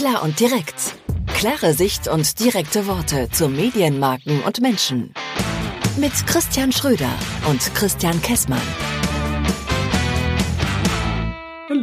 Klar 0.00 0.22
und 0.22 0.40
direkt. 0.40 0.94
Klare 1.26 1.74
Sicht 1.74 2.08
und 2.08 2.40
direkte 2.40 2.86
Worte 2.86 3.28
zu 3.30 3.50
Medienmarken 3.50 4.42
und 4.44 4.62
Menschen. 4.62 5.12
Mit 5.98 6.12
Christian 6.26 6.72
Schröder 6.72 7.12
und 7.46 7.60
Christian 7.74 8.22
Kessmann. 8.22 8.62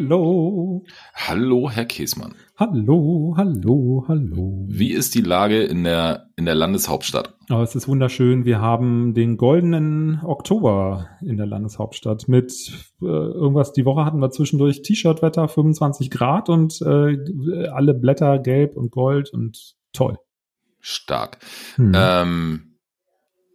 Hallo. 0.10 0.86
Hallo, 1.14 1.70
Herr 1.70 1.84
Käsmann. 1.84 2.34
Hallo, 2.56 3.34
hallo, 3.36 4.06
hallo. 4.08 4.64
Wie 4.70 4.94
ist 4.94 5.16
die 5.16 5.22
Lage 5.22 5.64
in 5.64 5.84
der, 5.84 6.30
in 6.38 6.46
der 6.46 6.56
Landeshauptstadt? 6.56 7.36
Oh, 7.50 7.60
es 7.60 7.76
ist 7.76 7.90
wunderschön. 7.90 8.46
Wir 8.46 8.62
haben 8.62 9.14
den 9.14 9.36
goldenen 9.36 10.22
Oktober 10.24 11.10
in 11.20 11.36
der 11.36 11.46
Landeshauptstadt 11.46 12.30
mit 12.30 12.72
äh, 13.02 13.06
irgendwas. 13.06 13.74
Die 13.74 13.84
Woche 13.84 14.06
hatten 14.06 14.20
wir 14.20 14.32
zwischendurch 14.32 14.82
T-Shirt-Wetter, 14.82 15.50
25 15.50 16.10
Grad 16.10 16.48
und 16.48 16.82
äh, 16.84 17.68
alle 17.68 17.94
Blätter 17.94 18.40
gelb 18.40 18.78
und 18.78 18.92
gold 18.92 19.34
und 19.34 19.76
toll. 19.92 20.18
Stark. 20.80 21.40
Hm. 21.76 21.92
Ähm, 21.94 22.78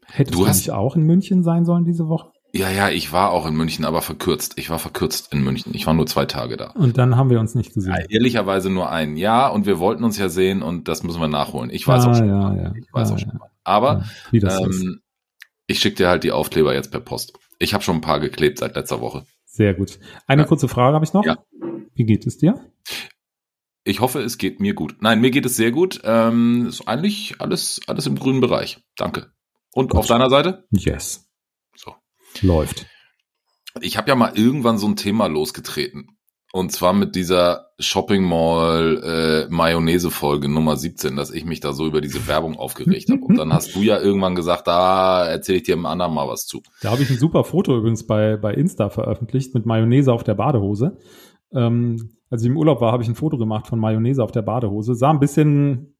Hättest 0.04 0.38
du, 0.38 0.46
nicht 0.46 0.70
auch 0.70 0.96
in 0.96 1.04
München 1.04 1.42
sein 1.44 1.64
sollen 1.64 1.86
diese 1.86 2.08
Woche? 2.08 2.31
Ja, 2.54 2.70
ja, 2.70 2.90
ich 2.90 3.12
war 3.12 3.30
auch 3.30 3.46
in 3.46 3.54
München, 3.54 3.86
aber 3.86 4.02
verkürzt. 4.02 4.58
Ich 4.58 4.68
war 4.68 4.78
verkürzt 4.78 5.32
in 5.32 5.42
München. 5.42 5.74
Ich 5.74 5.86
war 5.86 5.94
nur 5.94 6.06
zwei 6.06 6.26
Tage 6.26 6.58
da. 6.58 6.72
Und 6.72 6.98
dann 6.98 7.16
haben 7.16 7.30
wir 7.30 7.40
uns 7.40 7.54
nicht 7.54 7.72
gesehen. 7.72 7.94
Ja, 7.94 8.04
ehrlicherweise 8.10 8.68
nur 8.68 8.90
ein 8.90 9.16
Jahr 9.16 9.54
und 9.54 9.64
wir 9.64 9.78
wollten 9.78 10.04
uns 10.04 10.18
ja 10.18 10.28
sehen 10.28 10.62
und 10.62 10.86
das 10.86 11.02
müssen 11.02 11.20
wir 11.20 11.28
nachholen. 11.28 11.70
Ich 11.70 11.88
weiß 11.88 12.04
ah, 12.04 12.10
auch 12.10 12.14
schon 12.14 12.28
ja, 12.28 12.36
mal. 12.36 12.56
Ja. 12.58 12.72
Ich 12.76 12.92
weiß 12.92 13.10
ah, 13.10 13.14
auch 13.14 13.18
schon 13.18 13.38
mal. 13.38 13.50
Aber 13.64 14.04
ähm, 14.32 15.00
ich 15.66 15.78
schicke 15.78 15.96
dir 15.96 16.08
halt 16.08 16.24
die 16.24 16.32
Aufkleber 16.32 16.74
jetzt 16.74 16.90
per 16.90 17.00
Post. 17.00 17.38
Ich 17.58 17.72
habe 17.72 17.82
schon 17.82 17.96
ein 17.96 18.00
paar 18.02 18.20
geklebt 18.20 18.58
seit 18.58 18.76
letzter 18.76 19.00
Woche. 19.00 19.24
Sehr 19.46 19.72
gut. 19.72 19.98
Eine 20.26 20.44
kurze 20.44 20.68
Frage 20.68 20.94
habe 20.94 21.04
ich 21.06 21.14
noch. 21.14 21.24
Wie 21.94 22.04
geht 22.04 22.26
es 22.26 22.36
dir? 22.36 22.60
Ich 23.84 24.00
hoffe, 24.00 24.20
es 24.20 24.36
geht 24.36 24.60
mir 24.60 24.74
gut. 24.74 24.96
Nein, 25.00 25.20
mir 25.22 25.30
geht 25.30 25.46
es 25.46 25.56
sehr 25.56 25.72
gut. 25.72 26.02
Ähm, 26.04 26.66
ist 26.66 26.86
eigentlich 26.86 27.36
alles, 27.38 27.80
alles 27.86 28.06
im 28.06 28.16
grünen 28.16 28.40
Bereich. 28.40 28.78
Danke. 28.96 29.32
Und 29.72 29.90
gut. 29.90 30.00
auf 30.00 30.06
deiner 30.06 30.28
Seite? 30.28 30.66
Yes. 30.70 31.31
Läuft. 32.40 32.86
Ich 33.80 33.96
habe 33.96 34.08
ja 34.08 34.14
mal 34.14 34.32
irgendwann 34.34 34.78
so 34.78 34.86
ein 34.86 34.96
Thema 34.96 35.26
losgetreten. 35.26 36.18
Und 36.54 36.70
zwar 36.70 36.92
mit 36.92 37.16
dieser 37.16 37.70
Shopping 37.78 38.24
Mall 38.24 39.00
äh, 39.02 39.50
Mayonnaise 39.50 40.10
Folge 40.10 40.50
Nummer 40.50 40.76
17, 40.76 41.16
dass 41.16 41.30
ich 41.30 41.46
mich 41.46 41.60
da 41.60 41.72
so 41.72 41.86
über 41.86 42.02
diese 42.02 42.26
Werbung 42.26 42.58
aufgeregt 42.58 43.08
habe. 43.10 43.22
Und 43.22 43.38
dann 43.38 43.54
hast 43.54 43.74
du 43.74 43.80
ja 43.80 43.98
irgendwann 43.98 44.34
gesagt, 44.34 44.66
da 44.66 45.26
erzähle 45.26 45.58
ich 45.58 45.64
dir 45.64 45.72
im 45.72 45.86
anderen 45.86 46.12
mal 46.12 46.28
was 46.28 46.44
zu. 46.44 46.62
Da 46.82 46.90
habe 46.90 47.02
ich 47.02 47.08
ein 47.08 47.16
super 47.16 47.44
Foto 47.44 47.74
übrigens 47.74 48.06
bei, 48.06 48.36
bei 48.36 48.52
Insta 48.52 48.90
veröffentlicht 48.90 49.54
mit 49.54 49.64
Mayonnaise 49.64 50.12
auf 50.12 50.24
der 50.24 50.34
Badehose. 50.34 50.98
Ähm, 51.54 52.18
als 52.28 52.42
ich 52.42 52.48
im 52.48 52.58
Urlaub 52.58 52.82
war, 52.82 52.92
habe 52.92 53.02
ich 53.02 53.08
ein 53.08 53.14
Foto 53.14 53.38
gemacht 53.38 53.66
von 53.66 53.78
Mayonnaise 53.78 54.22
auf 54.22 54.30
der 54.30 54.42
Badehose. 54.42 54.94
Sah 54.94 55.08
ein 55.08 55.20
bisschen. 55.20 55.96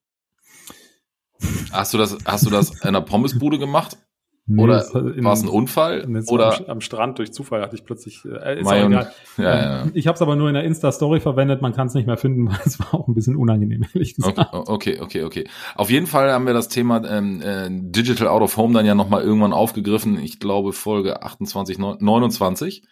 Hast 1.71 1.95
du 1.95 1.97
das, 1.97 2.15
hast 2.25 2.45
du 2.45 2.51
das 2.51 2.75
in 2.81 2.89
einer 2.89 3.01
Pommesbude 3.01 3.57
gemacht? 3.57 3.97
Nee, 4.45 4.61
oder 4.61 4.85
war 4.91 5.33
es 5.33 5.41
ein 5.41 5.47
Unfall? 5.47 6.05
Oder 6.27 6.57
am, 6.57 6.65
am, 6.65 6.81
Strand 6.81 7.17
durch 7.17 7.31
Zufall 7.31 7.61
hatte 7.61 7.75
ich 7.77 7.85
plötzlich. 7.85 8.25
Äh, 8.25 8.59
ist 8.59 8.65
Mayon, 8.65 8.91
ja, 8.91 9.07
ja. 9.37 9.87
Ich 9.93 10.05
habe 10.07 10.15
es 10.15 10.21
aber 10.21 10.35
nur 10.35 10.49
in 10.49 10.53
der 10.53 10.65
Insta-Story 10.65 11.21
verwendet. 11.21 11.61
Man 11.61 11.71
kann 11.71 11.87
es 11.87 11.93
nicht 11.93 12.07
mehr 12.07 12.17
finden, 12.17 12.47
weil 12.51 12.59
es 12.65 12.77
war 12.77 12.93
auch 12.93 13.07
ein 13.07 13.13
bisschen 13.13 13.37
unangenehm, 13.37 13.85
ehrlich 13.93 14.15
gesagt. 14.15 14.37
Okay, 14.51 14.99
okay, 14.99 15.23
okay. 15.23 15.47
Auf 15.75 15.89
jeden 15.89 16.07
Fall 16.07 16.33
haben 16.33 16.45
wir 16.45 16.53
das 16.53 16.67
Thema 16.67 17.05
ähm, 17.09 17.41
äh, 17.41 17.69
Digital 17.69 18.27
Out 18.27 18.41
of 18.41 18.57
Home 18.57 18.73
dann 18.73 18.85
ja 18.85 18.95
nochmal 18.95 19.23
irgendwann 19.23 19.53
aufgegriffen. 19.53 20.19
Ich 20.19 20.41
glaube 20.41 20.73
Folge 20.73 21.23
28, 21.23 21.77
29. 21.77 22.83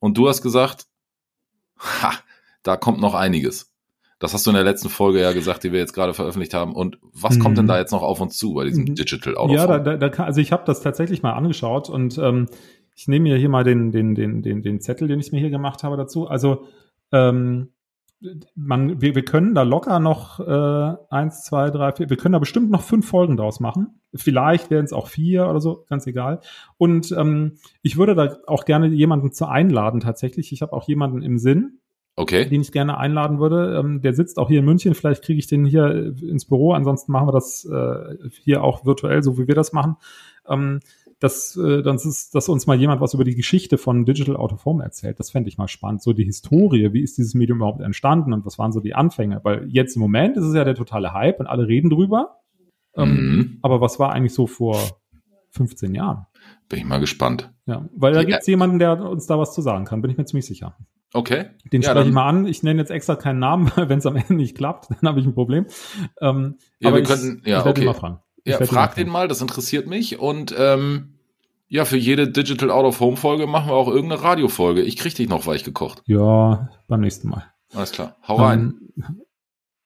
Und 0.00 0.18
du 0.18 0.28
hast 0.28 0.42
gesagt, 0.42 0.88
ha, 1.78 2.12
da 2.62 2.76
kommt 2.76 3.00
noch 3.00 3.14
einiges. 3.14 3.67
Das 4.18 4.34
hast 4.34 4.46
du 4.46 4.50
in 4.50 4.56
der 4.56 4.64
letzten 4.64 4.88
Folge 4.88 5.20
ja 5.20 5.32
gesagt, 5.32 5.62
die 5.62 5.72
wir 5.72 5.78
jetzt 5.78 5.92
gerade 5.92 6.12
veröffentlicht 6.12 6.54
haben. 6.54 6.74
Und 6.74 6.98
was 7.12 7.36
mhm. 7.36 7.42
kommt 7.42 7.58
denn 7.58 7.66
mhm. 7.66 7.68
da 7.68 7.78
jetzt 7.78 7.92
noch 7.92 8.02
auf 8.02 8.20
uns 8.20 8.36
zu 8.36 8.54
bei 8.54 8.64
diesem 8.64 8.84
mhm. 8.84 8.94
Digital 8.96 9.36
Out 9.36 9.50
Ja, 9.50 9.66
da, 9.66 9.78
da, 9.78 9.96
da 9.96 10.08
kann, 10.08 10.26
also 10.26 10.40
ich 10.40 10.50
habe 10.50 10.64
das 10.66 10.80
tatsächlich 10.80 11.22
mal 11.22 11.32
angeschaut 11.32 11.88
und 11.88 12.18
ähm, 12.18 12.46
ich 12.96 13.06
nehme 13.06 13.24
mir 13.24 13.36
hier 13.36 13.48
mal 13.48 13.62
den, 13.62 13.92
den, 13.92 14.16
den, 14.16 14.42
den, 14.42 14.62
den 14.62 14.80
Zettel, 14.80 15.06
den 15.06 15.20
ich 15.20 15.30
mir 15.30 15.38
hier 15.38 15.50
gemacht 15.50 15.84
habe 15.84 15.96
dazu. 15.96 16.26
Also 16.26 16.64
ähm, 17.12 17.68
man, 18.56 19.00
wir, 19.00 19.14
wir 19.14 19.24
können 19.24 19.54
da 19.54 19.62
locker 19.62 20.00
noch 20.00 20.40
äh, 20.40 20.96
eins, 21.10 21.44
zwei, 21.44 21.70
drei, 21.70 21.92
vier, 21.92 22.10
wir 22.10 22.16
können 22.16 22.32
da 22.32 22.40
bestimmt 22.40 22.70
noch 22.70 22.82
fünf 22.82 23.08
Folgen 23.08 23.36
draus 23.36 23.60
machen. 23.60 24.00
Vielleicht 24.14 24.70
werden 24.70 24.84
es 24.84 24.92
auch 24.92 25.06
vier 25.06 25.48
oder 25.48 25.60
so, 25.60 25.84
ganz 25.88 26.06
egal. 26.08 26.40
Und 26.76 27.12
ähm, 27.12 27.58
ich 27.82 27.96
würde 27.96 28.16
da 28.16 28.36
auch 28.48 28.64
gerne 28.64 28.88
jemanden 28.88 29.30
zu 29.30 29.46
einladen 29.46 30.00
tatsächlich. 30.00 30.52
Ich 30.52 30.62
habe 30.62 30.72
auch 30.72 30.88
jemanden 30.88 31.22
im 31.22 31.38
Sinn, 31.38 31.78
okay. 32.18 32.48
den 32.48 32.60
ich 32.60 32.72
gerne 32.72 32.98
einladen 32.98 33.38
würde. 33.38 33.78
Ähm, 33.78 34.02
der 34.02 34.14
sitzt 34.14 34.38
auch 34.38 34.48
hier 34.48 34.60
in 34.60 34.64
München. 34.64 34.94
Vielleicht 34.94 35.24
kriege 35.24 35.38
ich 35.38 35.46
den 35.46 35.64
hier 35.64 35.86
äh, 35.86 36.26
ins 36.26 36.44
Büro. 36.44 36.72
Ansonsten 36.72 37.12
machen 37.12 37.28
wir 37.28 37.32
das 37.32 37.64
äh, 37.64 38.28
hier 38.42 38.62
auch 38.62 38.84
virtuell, 38.84 39.22
so 39.22 39.38
wie 39.38 39.48
wir 39.48 39.54
das 39.54 39.72
machen. 39.72 39.96
Ähm, 40.48 40.80
dass, 41.20 41.56
äh, 41.56 41.82
das 41.82 42.06
ist, 42.06 42.34
dass 42.34 42.48
uns 42.48 42.66
mal 42.66 42.78
jemand 42.78 43.00
was 43.00 43.14
über 43.14 43.24
die 43.24 43.34
Geschichte 43.34 43.76
von 43.78 44.04
Digital 44.04 44.36
Out 44.36 44.52
of 44.52 44.64
Home 44.64 44.84
erzählt. 44.84 45.18
Das 45.18 45.30
fände 45.30 45.48
ich 45.48 45.58
mal 45.58 45.68
spannend. 45.68 46.02
So 46.02 46.12
die 46.12 46.24
Historie, 46.24 46.92
wie 46.92 47.02
ist 47.02 47.18
dieses 47.18 47.34
Medium 47.34 47.58
überhaupt 47.58 47.80
entstanden 47.80 48.32
und 48.32 48.46
was 48.46 48.58
waren 48.58 48.72
so 48.72 48.80
die 48.80 48.94
Anfänge? 48.94 49.40
Weil 49.42 49.66
jetzt 49.68 49.96
im 49.96 50.02
Moment 50.02 50.36
ist 50.36 50.44
es 50.44 50.54
ja 50.54 50.64
der 50.64 50.74
totale 50.74 51.12
Hype 51.12 51.40
und 51.40 51.46
alle 51.46 51.66
reden 51.66 51.90
drüber. 51.90 52.40
Ähm, 52.94 53.10
mhm. 53.10 53.58
Aber 53.62 53.80
was 53.80 53.98
war 53.98 54.12
eigentlich 54.12 54.34
so 54.34 54.46
vor 54.46 54.76
15 55.50 55.94
Jahren? 55.94 56.26
Bin 56.68 56.78
ich 56.78 56.84
mal 56.84 57.00
gespannt. 57.00 57.52
Ja, 57.66 57.88
weil 57.96 58.12
da 58.12 58.22
gibt 58.22 58.40
es 58.40 58.46
jemanden, 58.46 58.78
der 58.78 59.00
uns 59.00 59.26
da 59.26 59.38
was 59.38 59.54
zu 59.54 59.60
sagen 59.60 59.84
kann, 59.84 60.02
bin 60.02 60.10
ich 60.10 60.16
mir 60.16 60.24
ziemlich 60.24 60.46
sicher. 60.46 60.76
Okay. 61.12 61.46
Den 61.72 61.82
ja, 61.82 61.90
spreche 61.90 62.08
ich 62.08 62.14
mal 62.14 62.28
an. 62.28 62.46
Ich 62.46 62.62
nenne 62.62 62.80
jetzt 62.80 62.90
extra 62.90 63.16
keinen 63.16 63.38
Namen, 63.38 63.72
wenn 63.76 63.98
es 63.98 64.06
am 64.06 64.16
Ende 64.16 64.34
nicht 64.34 64.56
klappt, 64.56 64.90
dann 64.90 65.08
habe 65.08 65.20
ich 65.20 65.26
ein 65.26 65.34
Problem. 65.34 65.66
Ähm, 66.20 66.58
ja, 66.78 66.88
aber 66.88 66.96
wir 66.96 67.02
ich, 67.02 67.08
könnten, 67.08 67.42
ja, 67.48 67.60
ich 67.60 67.66
okay. 67.66 67.84
mal 67.84 67.94
fragen. 67.94 68.18
Ich 68.44 68.58
ja, 68.58 68.64
frag 68.64 68.94
den 68.94 69.08
mal, 69.08 69.28
das 69.28 69.40
interessiert 69.40 69.86
mich. 69.86 70.18
Und 70.18 70.54
ähm, 70.56 71.18
ja, 71.68 71.84
für 71.84 71.98
jede 71.98 72.28
Digital 72.28 72.70
Out 72.70 72.86
of 72.86 73.00
Home 73.00 73.16
Folge 73.16 73.46
machen 73.46 73.68
wir 73.68 73.74
auch 73.74 73.88
irgendeine 73.88 74.22
Radiofolge. 74.22 74.82
Ich 74.82 74.96
krieg 74.96 75.14
dich 75.14 75.28
noch 75.28 75.46
weich 75.46 75.64
gekocht. 75.64 76.02
Ja, 76.06 76.70
beim 76.86 77.00
nächsten 77.00 77.28
Mal. 77.28 77.44
Alles 77.74 77.92
klar. 77.92 78.16
Hau 78.26 78.36
rein. 78.36 78.74
Ähm, 78.96 79.22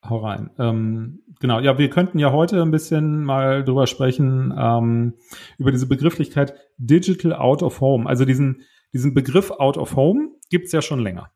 hau 0.09 0.19
rein. 0.19 0.51
Ähm, 0.59 1.23
genau, 1.41 1.59
ja, 1.59 1.79
wir 1.79 1.91
könnten 1.91 2.21
ja 2.21 2.31
heute 2.31 2.63
ein 2.63 2.71
bisschen 2.71 3.25
mal 3.25 3.65
drüber 3.65 3.89
sprechen, 3.89 4.55
ähm, 4.57 5.15
über 5.59 5.73
diese 5.73 5.87
Begrifflichkeit 5.87 6.55
Digital 6.79 7.33
Out 7.33 7.65
of 7.65 7.81
Home. 7.81 8.09
Also 8.09 8.25
diesen, 8.25 8.63
diesen 8.93 9.13
Begriff 9.13 9.51
Out 9.51 9.77
of 9.77 9.97
Home 9.97 10.31
gibt's 10.53 10.71
ja 10.71 10.83
schon 10.83 11.01
länger. 11.01 11.33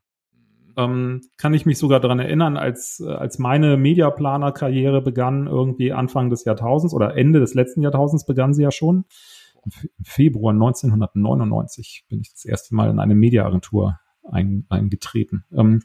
Ähm, 0.77 1.22
kann 1.38 1.54
ich 1.54 1.65
mich 1.65 1.78
sogar 1.78 2.00
daran 2.00 2.19
erinnern, 2.19 2.59
als, 2.59 3.00
äh, 3.00 3.10
als 3.10 3.38
meine 3.38 3.78
Mediaplaner-Karriere 3.78 5.00
begann, 5.00 5.47
irgendwie 5.47 5.91
Anfang 5.91 6.28
des 6.28 6.44
Jahrtausends 6.44 6.94
oder 6.94 7.16
Ende 7.16 7.41
des 7.41 7.55
letzten 7.55 7.81
Jahrtausends 7.81 8.26
begann 8.26 8.53
sie 8.53 8.62
ja 8.62 8.71
schon. 8.71 9.06
Im 9.65 9.72
Februar 10.05 10.53
1999 10.53 12.05
bin 12.10 12.21
ich 12.21 12.31
das 12.31 12.44
erste 12.44 12.75
Mal 12.75 12.91
in 12.91 13.00
eine 13.00 13.15
Mediaagentur 13.15 13.99
ein, 14.31 14.66
eingetreten. 14.69 15.47
Ähm, 15.50 15.82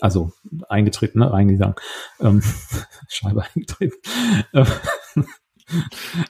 also 0.00 0.30
eingetreten, 0.68 1.18
ne, 1.18 1.32
reingegangen. 1.32 1.74
Ähm, 2.20 2.42
Scheibe 3.08 3.42
eingetreten. 3.42 3.96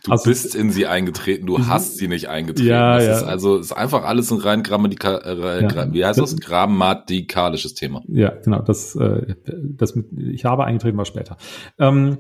Du 0.05 0.13
also, 0.13 0.31
bist 0.31 0.55
in 0.55 0.71
sie 0.71 0.87
eingetreten, 0.87 1.47
du 1.47 1.59
mhm. 1.59 1.67
hast 1.67 1.99
sie 1.99 2.09
nicht 2.09 2.29
eingetreten. 2.29 2.69
Ja, 2.69 2.97
das 2.97 3.05
ja. 3.05 3.13
ist 3.13 3.23
also 3.23 3.59
ist 3.59 3.73
einfach 3.73 4.05
alles 4.05 4.31
ein 4.31 4.39
rein 4.39 4.63
grammatikal, 4.63 5.21
äh, 5.25 5.63
ja. 5.63 5.93
wie 5.93 6.05
heißt 6.05 6.19
das? 6.19 6.37
Grammatikalisches 6.39 7.75
Thema. 7.75 8.03
Ja, 8.09 8.31
genau. 8.31 8.63
Das, 8.63 8.97
äh, 8.97 9.35
das 9.45 9.95
mit, 9.95 10.07
ich 10.13 10.47
habe 10.47 10.65
eingetreten 10.65 10.97
war 10.97 11.05
später. 11.05 11.37
Ähm, 11.79 12.19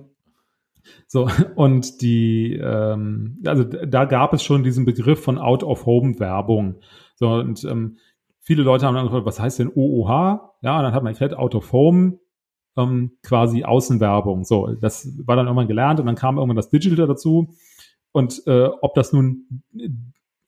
so, 1.06 1.28
und 1.54 2.02
die, 2.02 2.54
ähm, 2.54 3.38
also 3.46 3.64
da 3.64 4.04
gab 4.04 4.34
es 4.34 4.42
schon 4.42 4.62
diesen 4.62 4.84
Begriff 4.84 5.22
von 5.22 5.38
Out-of-Home-Werbung. 5.38 6.80
So, 7.14 7.30
und 7.30 7.64
ähm, 7.64 7.96
viele 8.40 8.62
Leute 8.62 8.86
haben 8.86 8.94
dann 8.94 9.04
gefragt, 9.04 9.24
was 9.24 9.40
heißt 9.40 9.58
denn 9.58 9.72
OOH? 9.74 10.54
Ja, 10.60 10.76
und 10.76 10.82
dann 10.82 10.92
hat 10.92 11.02
man 11.02 11.12
erklärt, 11.14 11.34
Out-of-Home 11.34 12.18
ähm, 12.76 13.12
quasi 13.22 13.64
Außenwerbung. 13.64 14.44
So, 14.44 14.68
das 14.80 15.08
war 15.24 15.36
dann 15.36 15.46
irgendwann 15.46 15.68
gelernt 15.68 16.00
und 16.00 16.06
dann 16.06 16.14
kam 16.14 16.36
irgendwann 16.36 16.56
das 16.56 16.68
Digital 16.68 17.06
dazu. 17.06 17.48
Und 18.12 18.42
äh, 18.46 18.68
ob 18.80 18.94
das 18.94 19.12
nun 19.12 19.62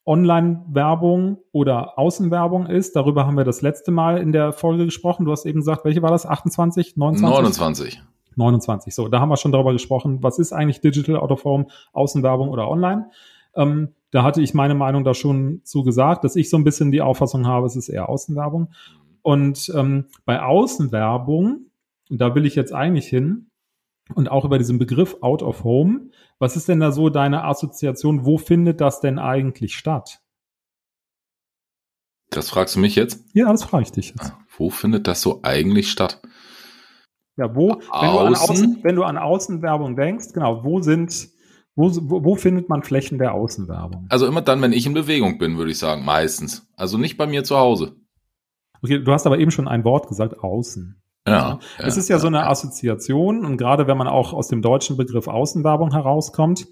Online-Werbung 0.06 1.38
oder 1.52 1.99
Außenwerbung 1.99 2.67
ist, 2.67 2.97
darüber 2.97 3.26
haben 3.26 3.37
wir 3.37 3.44
das 3.44 3.61
letzte 3.61 3.91
Mal 3.91 4.19
in 4.19 4.32
der 4.32 4.52
Folge 4.52 4.87
gesprochen. 4.87 5.26
Du 5.26 5.32
hast 5.32 5.44
eben 5.44 5.61
gesagt, 5.61 5.85
welche 5.85 6.00
war 6.00 6.11
das? 6.11 6.25
28, 6.25 6.97
29? 6.97 7.38
29. 7.38 8.02
29. 8.37 8.94
So, 8.94 9.08
da 9.08 9.20
haben 9.20 9.29
wir 9.29 9.37
schon 9.37 9.52
darüber 9.52 9.73
gesprochen, 9.73 10.23
was 10.23 10.38
ist 10.38 10.52
eigentlich 10.52 10.81
Digital 10.81 11.17
Out 11.17 11.31
of 11.31 11.44
Home, 11.44 11.67
Außenwerbung 11.93 12.49
oder 12.49 12.70
Online? 12.70 13.11
Ähm, 13.55 13.88
da 14.11 14.23
hatte 14.23 14.41
ich 14.41 14.55
meine 14.55 14.75
Meinung 14.75 15.05
da 15.05 15.12
schon 15.12 15.61
zu 15.64 15.82
gesagt, 15.82 16.25
dass 16.25 16.37
ich 16.37 16.49
so 16.49 16.56
ein 16.56 16.64
bisschen 16.64 16.91
die 16.91 17.02
Auffassung 17.02 17.47
habe, 17.47 17.67
es 17.67 17.76
ist 17.76 17.91
eher 17.91 18.08
Außenwerbung. 18.08 18.70
Und 19.20 19.70
ähm, 19.76 20.06
bei 20.25 20.41
Außenwerbung 20.41 21.67
und 22.10 22.19
da 22.20 22.34
will 22.34 22.46
ich 22.46 22.55
jetzt 22.55 22.72
eigentlich 22.72 23.06
hin. 23.06 23.50
Und 24.14 24.31
auch 24.31 24.44
über 24.46 24.56
diesen 24.56 24.78
Begriff 24.78 25.16
Out 25.20 25.43
of 25.43 25.64
Home. 25.64 26.10
Was 26.38 26.56
ist 26.56 26.69
denn 26.69 26.81
da 26.81 26.93
so 26.93 27.10
deine 27.10 27.44
Assoziation? 27.44 28.25
Wo 28.25 28.38
findet 28.38 28.81
das 28.81 29.00
denn 29.00 29.19
eigentlich 29.19 29.76
statt? 29.76 30.20
Das 32.31 32.50
fragst 32.50 32.76
du 32.76 32.81
mich 32.81 32.94
jetzt? 32.94 33.25
Ja, 33.34 33.50
das 33.50 33.64
frage 33.64 33.84
ich 33.84 33.93
dich 33.93 34.10
jetzt. 34.10 34.32
Ah, 34.32 34.38
wo 34.56 34.70
findet 34.70 35.06
das 35.06 35.20
so 35.20 35.40
eigentlich 35.43 35.90
statt? 35.90 36.22
Ja, 37.37 37.55
wo, 37.55 37.75
wenn 37.75 38.11
du, 38.11 38.19
an 38.19 38.34
Außen, 38.34 38.78
wenn 38.82 38.96
du 38.96 39.04
an 39.04 39.16
Außenwerbung 39.16 39.94
denkst, 39.94 40.32
genau, 40.32 40.64
wo 40.64 40.81
sind, 40.81 41.28
wo, 41.76 41.90
wo 42.25 42.34
findet 42.34 42.69
man 42.69 42.82
Flächen 42.82 43.19
der 43.19 43.32
Außenwerbung? 43.34 44.06
Also 44.11 44.26
immer 44.26 44.43
dann, 44.43 44.61
wenn 44.61 44.72
ich 44.72 44.87
in 44.87 44.94
Bewegung 44.94 45.38
bin, 45.38 45.56
würde 45.56 45.70
ich 45.70 45.78
sagen, 45.78 46.04
meistens. 46.04 46.66
Also 46.76 46.99
nicht 46.99 47.16
bei 47.16 47.26
mir 47.26 47.44
zu 47.44 47.56
Hause. 47.56 47.96
Okay, 48.82 49.02
du 49.02 49.12
hast 49.12 49.26
aber 49.26 49.38
eben 49.38 49.50
schon 49.50 49.69
ein 49.69 49.84
Wort 49.84 50.08
gesagt, 50.08 50.38
außen. 50.38 51.00
Ja. 51.30 51.58
ja 51.78 51.84
es 51.84 51.96
ist 51.96 52.08
ja, 52.08 52.16
ja 52.16 52.20
so 52.20 52.26
eine 52.26 52.46
Assoziation 52.46 53.44
und 53.44 53.56
gerade 53.56 53.86
wenn 53.86 53.96
man 53.98 54.08
auch 54.08 54.32
aus 54.32 54.48
dem 54.48 54.62
deutschen 54.62 54.96
Begriff 54.96 55.28
Außenwerbung 55.28 55.92
herauskommt, 55.92 56.66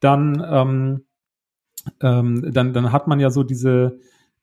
dann, 0.00 0.44
ähm, 0.48 1.04
ähm, 2.00 2.50
dann, 2.52 2.72
dann 2.72 2.92
hat 2.92 3.08
man 3.08 3.20
ja 3.20 3.30
so 3.30 3.42
diese, 3.42 3.98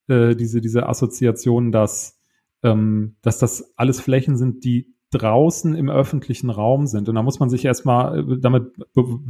äh, 0.08 0.36
diese, 0.36 0.62
diese 0.62 0.88
Assoziation, 0.88 1.72
dass, 1.72 2.20
ähm, 2.64 3.16
dass 3.22 3.38
das 3.40 3.74
alles 3.78 4.00
Flächen 4.02 4.38
sind, 4.38 4.64
die 4.64 4.96
draußen 5.12 5.76
im 5.76 5.90
öffentlichen 5.90 6.50
Raum 6.50 6.88
sind. 6.88 7.08
Und 7.10 7.16
da 7.16 7.24
muss 7.24 7.40
man 7.40 7.50
sich 7.50 7.64
erstmal 7.66 8.20
äh, 8.20 8.38
damit, 8.40 8.74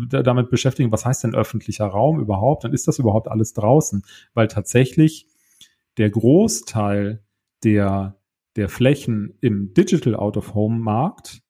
damit 0.09 0.49
beschäftigen, 0.49 0.91
was 0.91 1.05
heißt 1.05 1.23
denn 1.23 1.35
öffentlicher 1.35 1.85
Raum 1.85 2.19
überhaupt? 2.19 2.63
Dann 2.63 2.73
ist 2.73 2.87
das 2.87 2.99
überhaupt 2.99 3.27
alles 3.27 3.53
draußen? 3.53 4.03
Weil 4.33 4.47
tatsächlich 4.47 5.27
der 5.97 6.09
Großteil 6.09 7.21
der, 7.63 8.15
der 8.55 8.69
Flächen 8.69 9.37
im 9.41 9.73
Digital 9.73 10.15
Out 10.15 10.37
of 10.37 10.53
Home 10.53 10.79
Markt 10.79 11.41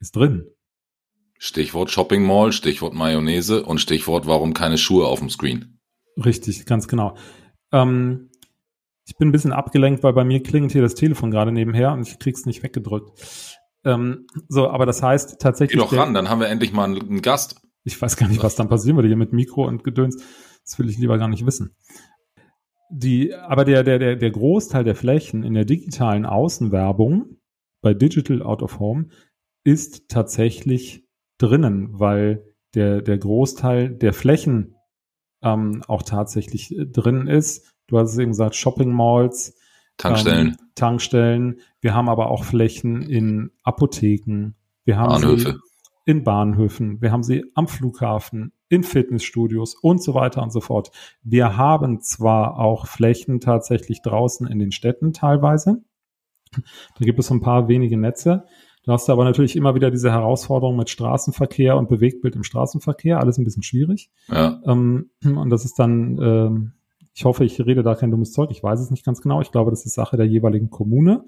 ist 0.00 0.16
drin. 0.16 0.46
Stichwort 1.38 1.90
Shopping 1.90 2.24
Mall, 2.24 2.52
Stichwort 2.52 2.94
Mayonnaise 2.94 3.64
und 3.64 3.80
Stichwort, 3.80 4.26
warum 4.26 4.54
keine 4.54 4.78
Schuhe 4.78 5.06
auf 5.06 5.18
dem 5.18 5.28
Screen. 5.28 5.80
Richtig, 6.16 6.66
ganz 6.66 6.88
genau. 6.88 7.16
Ähm, 7.72 8.30
ich 9.06 9.16
bin 9.16 9.28
ein 9.28 9.32
bisschen 9.32 9.52
abgelenkt, 9.52 10.02
weil 10.02 10.12
bei 10.12 10.24
mir 10.24 10.42
klingelt 10.42 10.72
hier 10.72 10.82
das 10.82 10.94
Telefon 10.94 11.30
gerade 11.30 11.50
nebenher 11.50 11.92
und 11.92 12.06
ich 12.06 12.18
krieg's 12.18 12.46
nicht 12.46 12.62
weggedrückt. 12.62 13.10
Ähm, 13.84 14.26
so, 14.48 14.68
aber 14.68 14.86
das 14.86 15.02
heißt 15.02 15.40
tatsächlich. 15.40 15.78
Geh 15.78 15.84
doch 15.84 15.92
ran, 15.92 16.14
dann 16.14 16.28
haben 16.28 16.40
wir 16.40 16.48
endlich 16.48 16.72
mal 16.72 16.84
einen 16.84 17.22
Gast. 17.22 17.60
Ich 17.84 18.00
weiß 18.00 18.16
gar 18.16 18.28
nicht, 18.28 18.42
was 18.42 18.54
dann 18.54 18.68
passieren 18.68 18.96
würde 18.96 19.08
hier 19.08 19.16
mit 19.16 19.32
Mikro 19.32 19.66
und 19.66 19.82
Gedöns. 19.82 20.22
Das 20.64 20.78
will 20.78 20.88
ich 20.88 20.98
lieber 20.98 21.18
gar 21.18 21.26
nicht 21.26 21.44
wissen. 21.44 21.74
Die, 22.94 23.34
aber 23.34 23.64
der, 23.64 23.84
der, 23.84 23.98
der, 23.98 24.16
der 24.16 24.30
Großteil 24.30 24.84
der 24.84 24.94
Flächen 24.94 25.44
in 25.44 25.54
der 25.54 25.64
digitalen 25.64 26.26
Außenwerbung 26.26 27.38
bei 27.80 27.94
Digital 27.94 28.42
Out 28.42 28.62
of 28.62 28.78
Home 28.78 29.08
ist 29.64 30.10
tatsächlich 30.10 31.06
drinnen, 31.38 31.98
weil 31.98 32.44
der, 32.74 33.00
der 33.00 33.16
Großteil 33.16 33.88
der 33.88 34.12
Flächen 34.12 34.76
ähm, 35.42 35.82
auch 35.88 36.02
tatsächlich 36.02 36.76
äh, 36.76 36.84
drin 36.84 37.28
ist. 37.28 37.74
Du 37.86 37.98
hast 37.98 38.12
es 38.12 38.18
eben 38.18 38.32
gesagt, 38.32 38.56
Shopping 38.56 38.92
Malls, 38.92 39.58
Tankstellen. 39.96 40.48
Ähm, 40.48 40.56
Tankstellen. 40.74 41.60
Wir 41.80 41.94
haben 41.94 42.10
aber 42.10 42.30
auch 42.30 42.44
Flächen 42.44 43.00
in 43.00 43.52
Apotheken. 43.62 44.54
Wir 44.84 44.98
haben 44.98 45.08
Bahnhöfe. 45.08 45.60
In 46.04 46.24
Bahnhöfen. 46.24 47.00
Wir 47.00 47.12
haben 47.12 47.22
sie 47.22 47.44
am 47.54 47.68
Flughafen, 47.68 48.52
in 48.68 48.82
Fitnessstudios 48.82 49.74
und 49.74 50.02
so 50.02 50.14
weiter 50.14 50.42
und 50.42 50.52
so 50.52 50.60
fort. 50.60 50.90
Wir 51.22 51.56
haben 51.56 52.00
zwar 52.00 52.58
auch 52.58 52.86
Flächen 52.86 53.40
tatsächlich 53.40 54.02
draußen 54.02 54.46
in 54.46 54.58
den 54.58 54.72
Städten 54.72 55.12
teilweise. 55.12 55.82
Da 56.52 57.04
gibt 57.04 57.18
es 57.18 57.26
so 57.26 57.34
ein 57.34 57.40
paar 57.40 57.68
wenige 57.68 57.96
Netze. 57.96 58.44
Da 58.84 58.92
hast 58.92 59.08
du 59.08 59.12
aber 59.12 59.24
natürlich 59.24 59.54
immer 59.54 59.74
wieder 59.74 59.90
diese 59.90 60.10
Herausforderung 60.10 60.76
mit 60.76 60.90
Straßenverkehr 60.90 61.76
und 61.76 61.88
Bewegtbild 61.88 62.34
im 62.34 62.42
Straßenverkehr. 62.42 63.20
Alles 63.20 63.38
ein 63.38 63.44
bisschen 63.44 63.62
schwierig. 63.62 64.10
Ja. 64.28 64.60
Ähm, 64.66 65.10
und 65.24 65.50
das 65.50 65.64
ist 65.64 65.78
dann, 65.78 66.18
ähm, 66.20 66.72
ich 67.14 67.24
hoffe, 67.24 67.44
ich 67.44 67.60
rede 67.60 67.82
da 67.82 67.94
kein 67.94 68.10
dummes 68.10 68.32
Zeug. 68.32 68.50
Ich 68.50 68.62
weiß 68.62 68.80
es 68.80 68.90
nicht 68.90 69.04
ganz 69.04 69.20
genau. 69.20 69.40
Ich 69.40 69.52
glaube, 69.52 69.70
das 69.70 69.86
ist 69.86 69.94
Sache 69.94 70.16
der 70.16 70.26
jeweiligen 70.26 70.70
Kommune. 70.70 71.24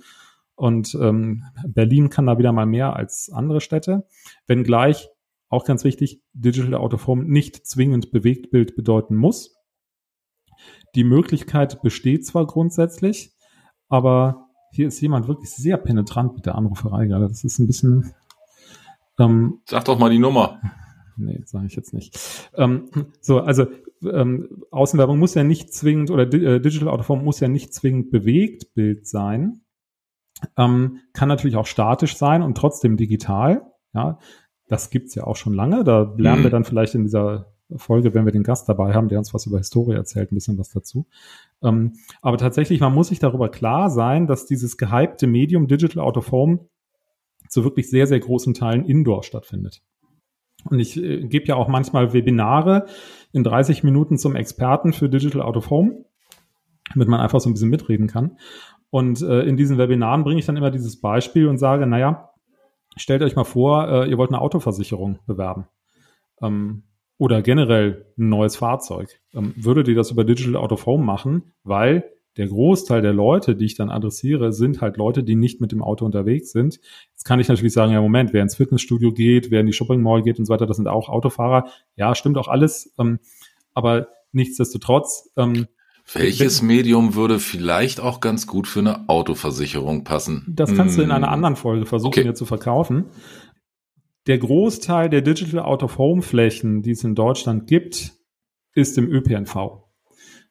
Und 0.56 0.96
ähm, 1.00 1.44
Berlin 1.66 2.10
kann 2.10 2.26
da 2.26 2.38
wieder 2.38 2.52
mal 2.52 2.66
mehr 2.66 2.94
als 2.94 3.30
andere 3.32 3.60
Städte. 3.60 4.06
Wenngleich, 4.46 5.08
auch 5.48 5.64
ganz 5.64 5.84
wichtig, 5.84 6.22
Digital 6.32 6.74
Out 6.74 6.94
of 6.94 7.06
Home 7.06 7.24
nicht 7.24 7.66
zwingend 7.66 8.12
Bewegtbild 8.12 8.76
bedeuten 8.76 9.16
muss. 9.16 9.56
Die 10.94 11.04
Möglichkeit 11.04 11.82
besteht 11.82 12.24
zwar 12.24 12.46
grundsätzlich, 12.46 13.32
aber 13.88 14.48
hier 14.70 14.88
ist 14.88 15.00
jemand 15.00 15.28
wirklich 15.28 15.50
sehr 15.50 15.76
penetrant 15.76 16.34
mit 16.34 16.46
der 16.46 16.54
Anruferei 16.54 17.06
gerade. 17.06 17.28
Das 17.28 17.44
ist 17.44 17.58
ein 17.58 17.66
bisschen. 17.66 18.12
Ähm, 19.18 19.60
Sag 19.66 19.84
doch 19.84 19.98
mal 19.98 20.10
die 20.10 20.18
Nummer. 20.18 20.60
Nee, 21.16 21.42
sage 21.44 21.66
ich 21.66 21.76
jetzt 21.76 21.94
nicht. 21.94 22.50
Ähm, 22.54 22.90
so, 23.20 23.40
also 23.40 23.66
ähm, 24.02 24.64
Außenwerbung 24.70 25.18
muss 25.18 25.34
ja 25.34 25.44
nicht 25.44 25.72
zwingend 25.72 26.10
oder 26.10 26.24
äh, 26.32 26.60
Digital 26.60 26.88
Out 26.88 27.00
of 27.00 27.08
Home 27.08 27.22
muss 27.22 27.40
ja 27.40 27.48
nicht 27.48 27.72
zwingend 27.72 28.10
Bewegtbild 28.10 29.06
sein. 29.06 29.60
Ähm, 30.56 31.00
kann 31.12 31.28
natürlich 31.28 31.56
auch 31.56 31.66
statisch 31.66 32.16
sein 32.16 32.42
und 32.42 32.56
trotzdem 32.56 32.96
digital. 32.96 33.62
Ja, 33.94 34.18
das 34.68 34.90
gibt's 34.90 35.14
ja 35.14 35.24
auch 35.24 35.36
schon 35.36 35.54
lange. 35.54 35.84
Da 35.84 36.14
lernen 36.16 36.40
mhm. 36.40 36.44
wir 36.44 36.50
dann 36.50 36.64
vielleicht 36.64 36.94
in 36.94 37.04
dieser 37.04 37.54
Folge, 37.76 38.14
wenn 38.14 38.24
wir 38.24 38.32
den 38.32 38.42
Gast 38.42 38.68
dabei 38.68 38.94
haben, 38.94 39.08
der 39.08 39.18
uns 39.18 39.32
was 39.32 39.46
über 39.46 39.58
Historie 39.58 39.94
erzählt, 39.94 40.30
ein 40.30 40.34
bisschen 40.34 40.58
was 40.58 40.70
dazu. 40.70 41.06
Ähm, 41.62 41.94
aber 42.20 42.36
tatsächlich, 42.36 42.80
man 42.80 42.94
muss 42.94 43.08
sich 43.08 43.18
darüber 43.18 43.48
klar 43.48 43.90
sein, 43.90 44.26
dass 44.26 44.46
dieses 44.46 44.76
gehypte 44.76 45.26
Medium 45.26 45.66
Digital 45.66 46.02
Out 46.02 46.16
of 46.16 46.30
Home 46.30 46.68
zu 47.48 47.64
wirklich 47.64 47.88
sehr, 47.88 48.06
sehr 48.06 48.20
großen 48.20 48.54
Teilen 48.54 48.84
indoor 48.84 49.22
stattfindet. 49.22 49.82
Und 50.68 50.78
ich 50.78 50.96
äh, 50.96 51.26
gebe 51.26 51.46
ja 51.46 51.56
auch 51.56 51.68
manchmal 51.68 52.12
Webinare 52.12 52.86
in 53.32 53.44
30 53.44 53.82
Minuten 53.82 54.18
zum 54.18 54.36
Experten 54.36 54.92
für 54.92 55.08
Digital 55.08 55.42
Out 55.42 55.56
of 55.56 55.70
Home, 55.70 56.04
damit 56.92 57.08
man 57.08 57.20
einfach 57.20 57.40
so 57.40 57.48
ein 57.48 57.54
bisschen 57.54 57.70
mitreden 57.70 58.06
kann. 58.06 58.38
Und 58.94 59.22
äh, 59.22 59.40
in 59.40 59.56
diesen 59.56 59.76
Webinaren 59.76 60.22
bringe 60.22 60.38
ich 60.38 60.46
dann 60.46 60.56
immer 60.56 60.70
dieses 60.70 61.00
Beispiel 61.00 61.48
und 61.48 61.58
sage, 61.58 61.84
naja, 61.84 62.30
stellt 62.96 63.22
euch 63.22 63.34
mal 63.34 63.42
vor, 63.42 63.88
äh, 63.88 64.08
ihr 64.08 64.18
wollt 64.18 64.30
eine 64.30 64.40
Autoversicherung 64.40 65.18
bewerben. 65.26 65.66
Ähm, 66.40 66.84
oder 67.18 67.42
generell 67.42 68.06
ein 68.16 68.28
neues 68.28 68.54
Fahrzeug, 68.54 69.08
ähm, 69.34 69.52
würdet 69.56 69.88
ihr 69.88 69.96
das 69.96 70.12
über 70.12 70.22
Digital 70.22 70.54
Out 70.54 70.70
of 70.70 70.86
Home 70.86 71.02
machen, 71.02 71.54
weil 71.64 72.04
der 72.36 72.46
Großteil 72.46 73.02
der 73.02 73.12
Leute, 73.12 73.56
die 73.56 73.64
ich 73.64 73.74
dann 73.74 73.90
adressiere, 73.90 74.52
sind 74.52 74.80
halt 74.80 74.96
Leute, 74.96 75.24
die 75.24 75.34
nicht 75.34 75.60
mit 75.60 75.72
dem 75.72 75.82
Auto 75.82 76.04
unterwegs 76.04 76.52
sind. 76.52 76.78
Jetzt 77.10 77.24
kann 77.24 77.40
ich 77.40 77.48
natürlich 77.48 77.72
sagen, 77.72 77.90
ja 77.90 78.00
Moment, 78.00 78.32
wer 78.32 78.42
ins 78.42 78.54
Fitnessstudio 78.54 79.10
geht, 79.10 79.50
wer 79.50 79.58
in 79.58 79.66
die 79.66 79.72
Shopping 79.72 80.02
Mall 80.02 80.22
geht 80.22 80.38
und 80.38 80.44
so 80.44 80.52
weiter, 80.52 80.66
das 80.66 80.76
sind 80.76 80.86
auch 80.86 81.08
Autofahrer. 81.08 81.66
Ja, 81.96 82.14
stimmt 82.14 82.38
auch 82.38 82.46
alles. 82.46 82.94
Ähm, 83.00 83.18
aber 83.72 84.06
nichtsdestotrotz. 84.30 85.32
Ähm, 85.36 85.66
Welches 86.12 86.60
Medium 86.60 87.14
würde 87.14 87.38
vielleicht 87.38 87.98
auch 87.98 88.20
ganz 88.20 88.46
gut 88.46 88.68
für 88.68 88.80
eine 88.80 89.08
Autoversicherung 89.08 90.04
passen? 90.04 90.44
Das 90.48 90.74
kannst 90.74 90.96
hm. 90.96 90.98
du 90.98 91.04
in 91.04 91.10
einer 91.10 91.28
hm. 91.28 91.34
anderen 91.34 91.56
Folge 91.56 91.86
versuchen, 91.86 92.08
okay. 92.08 92.24
mir 92.24 92.34
zu 92.34 92.44
verkaufen 92.44 93.06
der 94.26 94.38
Großteil 94.38 95.10
der 95.10 95.22
Digital 95.22 95.60
Out 95.60 95.82
of 95.82 95.98
Home 95.98 96.22
Flächen, 96.22 96.82
die 96.82 96.92
es 96.92 97.04
in 97.04 97.14
Deutschland 97.14 97.66
gibt, 97.66 98.14
ist 98.72 98.96
im 98.98 99.10
ÖPNV, 99.10 99.84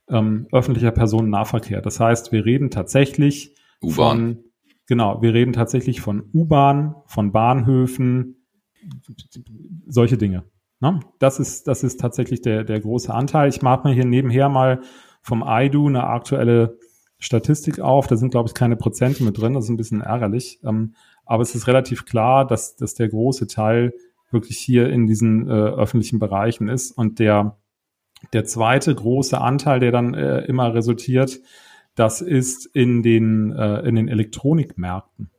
ähm, 0.10 0.48
öffentlicher 0.52 0.92
Personennahverkehr. 0.92 1.82
Das 1.82 2.00
heißt, 2.00 2.32
wir 2.32 2.46
reden 2.46 2.70
tatsächlich 2.70 3.56
von, 3.82 4.44
genau, 4.88 5.22
wir 5.22 5.34
reden 5.34 5.54
tatsächlich 5.54 6.02
von 6.02 6.30
U-Bahn, 6.34 6.96
von 7.08 7.32
Bahnhöfen, 7.32 8.46
solche 9.88 10.18
Dinge. 10.18 10.44
Ne? 10.80 11.00
Das 11.20 11.40
ist, 11.40 11.68
das 11.68 11.84
ist 11.84 12.00
tatsächlich 12.00 12.42
der, 12.42 12.64
der 12.64 12.80
große 12.80 13.14
Anteil. 13.14 13.50
Ich 13.50 13.62
mache 13.62 13.88
mir 13.88 13.94
hier 13.94 14.06
nebenher 14.06 14.50
mal 14.50 14.82
vom 15.24 15.44
IDU 15.48 15.88
eine 15.88 16.04
aktuelle 16.04 16.78
Statistik 17.18 17.80
auf. 17.80 18.08
Da 18.08 18.18
sind, 18.18 18.30
glaube 18.30 18.48
ich, 18.50 18.54
keine 18.54 18.76
Prozente 18.76 19.24
mit 19.24 19.38
drin. 19.40 19.54
Das 19.54 19.64
ist 19.64 19.70
ein 19.70 19.78
bisschen 19.78 20.02
ärgerlich. 20.02 20.60
Ähm, 20.64 20.94
aber 21.26 21.42
es 21.42 21.56
ist 21.56 21.68
relativ 21.68 22.06
klar, 22.06 22.46
dass, 22.46 22.76
dass 22.76 22.94
der 22.94 23.08
große 23.08 23.48
Teil 23.48 23.94
wirklich 24.30 24.58
hier 24.58 24.90
in 24.90 25.08
diesen 25.08 25.48
äh, 25.48 25.52
öffentlichen 25.52 26.20
Bereichen 26.20 26.68
ist. 26.68 26.92
Und 26.92 27.20
der, 27.20 27.58
der 28.34 28.46
zweite 28.46 28.94
große 28.94 29.40
Anteil, 29.40 29.80
der 29.80 29.92
dann 29.92 30.14
äh, 30.14 30.42
immer 30.42 30.74
resultiert, 30.74 31.40
das 31.96 32.22
ist 32.22 32.66
in 32.66 33.04
den, 33.04 33.52
äh, 33.52 33.80
in 33.82 33.96
den 33.96 34.10
Elektronikmärkten. 34.10 35.30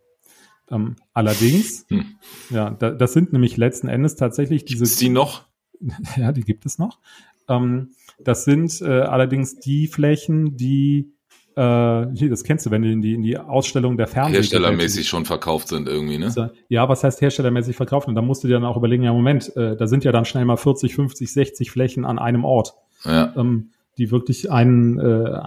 Ähm, 0.71 0.97
allerdings, 1.13 1.85
hm. 1.89 2.17
ja, 2.49 2.71
da, 2.71 2.91
das 2.91 3.13
sind 3.13 3.33
nämlich 3.33 3.57
letzten 3.57 3.89
Endes 3.89 4.17
tatsächlich 4.17 4.65
diese. 4.65 4.85
Gibt's 4.85 4.99
die 4.99 5.11
noch? 5.11 5.45
Ja, 6.17 6.33
die 6.33 6.43
gibt 6.43 6.65
es 6.65 6.79
noch. 6.79 7.01
Ähm, 7.49 7.91
das 8.19 8.45
sind 8.45 8.81
äh, 8.81 9.01
allerdings 9.01 9.59
die 9.59 9.87
Flächen, 9.87 10.57
die 10.57 11.15
äh, 11.57 12.29
das 12.29 12.43
kennst 12.43 12.67
du, 12.67 12.71
wenn 12.71 12.83
die 12.83 12.93
in 12.93 13.01
die, 13.01 13.15
in 13.15 13.23
die 13.23 13.39
Ausstellung 13.39 13.97
der 13.97 14.09
Fernsehen. 14.09 14.35
Herstellermäßig 14.35 15.09
schon 15.09 15.25
verkauft 15.25 15.69
sind 15.69 15.89
irgendwie, 15.89 16.19
ne? 16.19 16.53
Ja, 16.69 16.89
was 16.89 17.05
heißt 17.05 17.21
herstellermäßig 17.21 17.77
verkauft? 17.77 18.09
Und 18.09 18.17
da 18.17 18.23
musst 18.23 18.43
du 18.43 18.49
dir 18.49 18.55
dann 18.55 18.65
auch 18.65 18.77
überlegen, 18.77 19.05
ja, 19.05 19.13
Moment, 19.13 19.57
äh, 19.57 19.77
da 19.77 19.87
sind 19.87 20.03
ja 20.05 20.11
dann 20.11 20.25
schnell 20.25 20.45
mal 20.45 20.57
40, 20.57 20.95
50, 20.95 21.33
60 21.33 21.71
Flächen 21.71 22.05
an 22.05 22.19
einem 22.19 22.45
Ort, 22.45 22.75
ja. 23.05 23.33
ähm, 23.37 23.71
die 23.99 24.11
wirklich 24.11 24.51
einen, 24.51 24.99
äh, 24.99 25.41